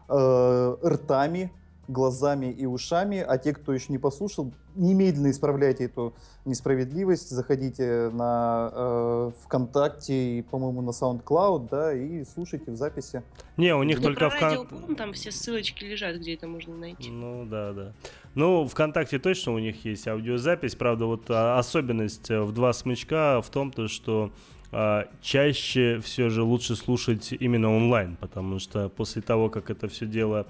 [0.09, 1.51] э, ртами,
[1.87, 6.13] глазами и ушами, а те, кто еще не послушал, немедленно исправляйте эту
[6.45, 13.23] несправедливость, заходите на э, ВКонтакте и, по-моему, на SoundCloud, да, и слушайте в записи.
[13.57, 14.95] Не, у них да только ВКонтакте.
[14.95, 17.09] Там все ссылочки лежат, где это можно найти.
[17.09, 17.93] Ну, да, да.
[18.35, 23.41] Ну, ВКонтакте точно у них есть аудиозапись, правда, вот а, особенность э, в два смычка
[23.41, 24.29] в том, то, что
[24.73, 30.05] а, чаще все же лучше слушать именно онлайн, потому что после того, как это все
[30.05, 30.47] дело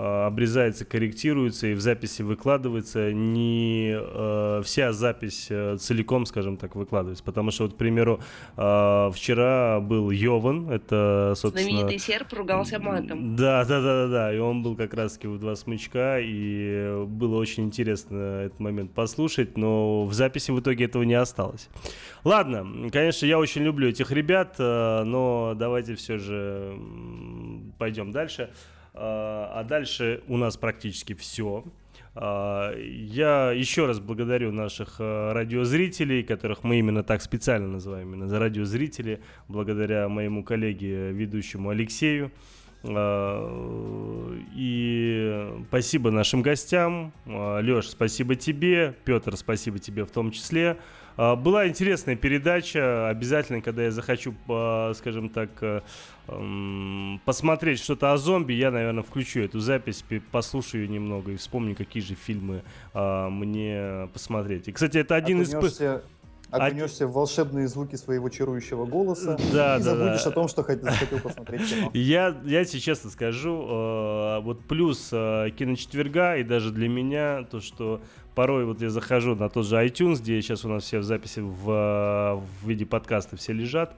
[0.00, 3.12] обрезается, корректируется и в записи выкладывается.
[3.12, 7.22] Не э, вся запись э, целиком, скажем так, выкладывается.
[7.24, 8.20] Потому что, вот, к примеру,
[8.56, 11.64] э, вчера был Йован, это, собственно...
[11.64, 13.36] Знаменитый серп ругался матом.
[13.36, 14.34] Да, да, да, да, да.
[14.34, 19.56] И он был как раз-таки в два смычка, и было очень интересно этот момент послушать,
[19.56, 21.68] но в записи в итоге этого не осталось.
[22.24, 26.78] Ладно, конечно, я очень люблю этих ребят, э, но давайте все же
[27.78, 28.50] пойдем дальше.
[28.50, 31.64] А, а дальше у нас практически все.
[32.14, 38.28] А, я еще раз благодарю наших а, радиозрителей, которых мы именно так специально называем, именно
[38.28, 42.30] за радиозрители, благодаря моему коллеге, ведущему Алексею.
[44.54, 47.12] И спасибо нашим гостям.
[47.26, 48.94] Леш, спасибо тебе.
[49.04, 50.78] Петр, спасибо тебе в том числе.
[51.22, 53.10] А, была интересная передача.
[53.10, 54.34] Обязательно, когда я захочу,
[54.94, 55.82] скажем так, э,
[57.26, 62.14] посмотреть что-то о зомби, я, наверное, включу эту запись, послушаю немного и вспомню, какие же
[62.14, 62.62] фильмы
[62.94, 64.68] а, мне посмотреть.
[64.68, 65.52] И, кстати, это один из
[66.50, 67.06] окунешься а...
[67.08, 70.30] в волшебные звуки своего чарующего голоса да, и да, забудешь да.
[70.30, 70.90] о том, что хотел
[71.22, 71.90] посмотреть кино.
[71.94, 77.60] Я, я тебе честно скажу, э, вот плюс э, киночетверга и даже для меня то,
[77.60, 78.00] что
[78.34, 81.40] порой вот я захожу на тот же iTunes, где сейчас у нас все в записи
[81.40, 83.94] в, в виде подкаста все лежат,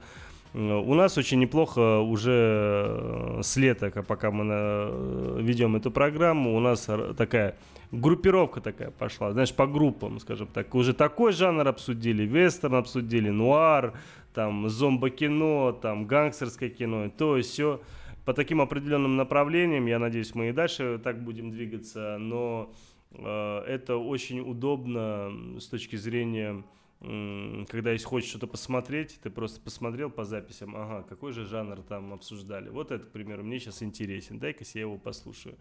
[0.53, 6.59] у нас очень неплохо уже э, с лета, пока мы на, ведем эту программу, у
[6.59, 6.87] нас
[7.17, 7.55] такая
[7.93, 10.73] группировка такая пошла, знаешь, по группам, скажем так.
[10.75, 13.93] Уже такой жанр обсудили, вестерн обсудили, нуар,
[14.33, 17.81] там, зомбо-кино, там, гангстерское кино, то и все.
[18.25, 22.73] По таким определенным направлениям, я надеюсь, мы и дальше так будем двигаться, но
[23.11, 26.63] э, это очень удобно с точки зрения
[27.03, 32.13] когда если хочешь что-то посмотреть, ты просто посмотрел по записям, ага, какой же жанр там
[32.13, 32.69] обсуждали.
[32.69, 35.57] Вот это, к примеру, мне сейчас интересен, дай-ка я его послушаю.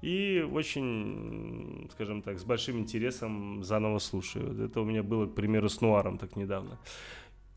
[0.00, 4.64] И очень, скажем так, с большим интересом заново слушаю.
[4.64, 6.78] Это у меня было, к примеру, с Нуаром так недавно.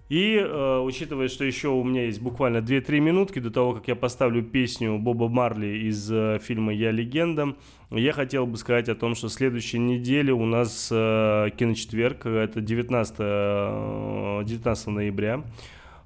[0.10, 3.96] И э, учитывая, что еще у меня есть буквально 2-3 минутки до того, как я
[3.96, 7.56] поставлю песню Боба Марли из э, фильма «Я легенда»,
[7.92, 13.16] я хотел бы сказать о том, что следующей неделе у нас э, киночетверг, это 19,
[13.20, 15.44] э, 19 ноября.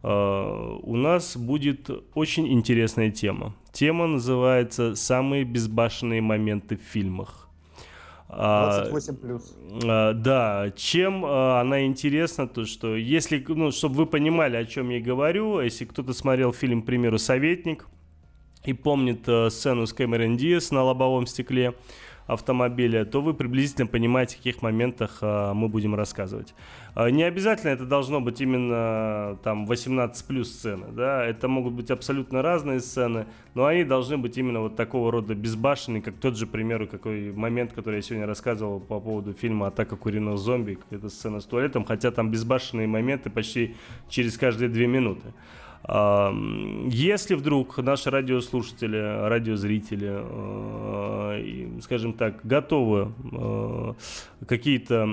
[0.07, 3.55] У нас будет очень интересная тема.
[3.71, 7.45] Тема называется «Самые безбашенные моменты в фильмах».
[8.27, 9.55] 28 плюс.
[9.83, 14.89] А, да, чем а, она интересна, то что если, ну, чтобы вы понимали, о чем
[14.89, 17.87] я говорю, если кто-то смотрел фильм, к примеру, «Советник»
[18.63, 21.75] и помнит а, сцену с Кэмерон Диас на лобовом стекле,
[22.27, 26.55] автомобиля, то вы приблизительно понимаете, о каких моментах а, мы будем рассказывать.
[26.95, 31.91] А, не обязательно это должно быть именно там 18 плюс сцены, да, это могут быть
[31.91, 36.47] абсолютно разные сцены, но они должны быть именно вот такого рода безбашенные, как тот же,
[36.47, 41.09] к примеру, какой момент, который я сегодня рассказывал по поводу фильма «Атака куриных зомби», это
[41.09, 43.75] сцена с туалетом, хотя там безбашенные моменты почти
[44.09, 45.33] через каждые две минуты.
[45.87, 53.93] Если вдруг наши радиослушатели, радиозрители, э, скажем так, готовы э,
[54.47, 55.07] какие-то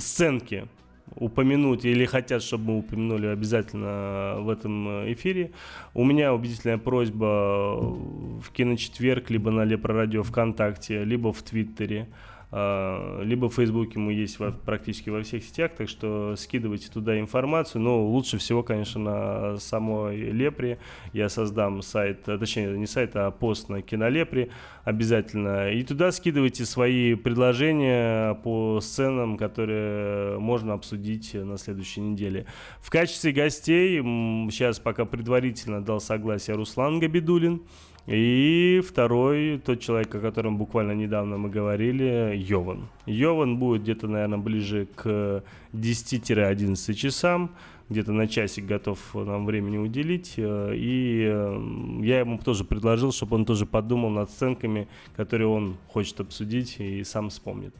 [0.00, 0.66] сценки
[1.14, 5.52] упомянуть или хотят, чтобы мы упомянули обязательно в этом эфире,
[5.94, 12.08] у меня убедительная просьба в киночетверг, либо на Лепро Радио ВКонтакте, либо в Твиттере
[12.52, 17.80] либо в Фейсбуке мы есть во, практически во всех сетях, так что скидывайте туда информацию.
[17.80, 20.78] Но лучше всего, конечно, на самой Лепре.
[21.14, 24.50] Я создам сайт, а, точнее, не сайт, а пост на Кинолепре
[24.84, 25.70] обязательно.
[25.70, 32.44] И туда скидывайте свои предложения по сценам, которые можно обсудить на следующей неделе.
[32.80, 34.02] В качестве гостей
[34.50, 37.62] сейчас пока предварительно дал согласие Руслан Габидулин.
[38.06, 42.88] И второй, тот человек, о котором буквально недавно мы говорили, Йован.
[43.06, 47.54] Йован будет где-то, наверное, ближе к 10-11 часам,
[47.88, 50.34] где-то на часик готов нам времени уделить.
[50.36, 56.18] И э, я ему тоже предложил, чтобы он тоже подумал над сценками, которые он хочет
[56.20, 57.74] обсудить и сам вспомнит.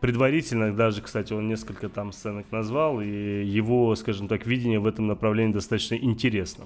[0.00, 5.06] Предварительно даже, кстати, он несколько там сценок назвал, и его, скажем так, видение в этом
[5.06, 6.64] направлении достаточно интересно.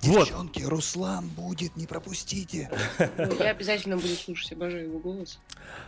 [0.00, 0.70] Девчонки, вот.
[0.70, 2.70] Руслан будет, не пропустите.
[2.98, 5.40] Ну, я обязательно буду слушать, обожаю его голос.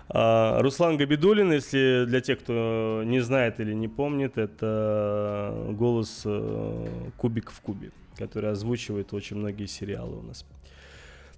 [0.09, 6.87] А, Руслан Габидулин, если для тех, кто не знает или не помнит, это голос э,
[7.17, 10.45] Кубик в Кубе, который озвучивает очень многие сериалы у нас.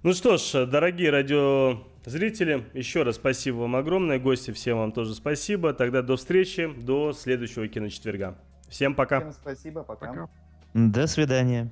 [0.03, 1.11] Ну что ж, дорогие
[2.05, 4.19] радиозрители, еще раз спасибо вам огромное.
[4.19, 5.73] Гости, всем вам тоже спасибо.
[5.73, 8.37] Тогда до встречи, до следующего киночетверга.
[8.69, 9.19] Всем пока.
[9.19, 10.07] Всем спасибо, пока.
[10.07, 10.29] пока.
[10.73, 11.71] До свидания.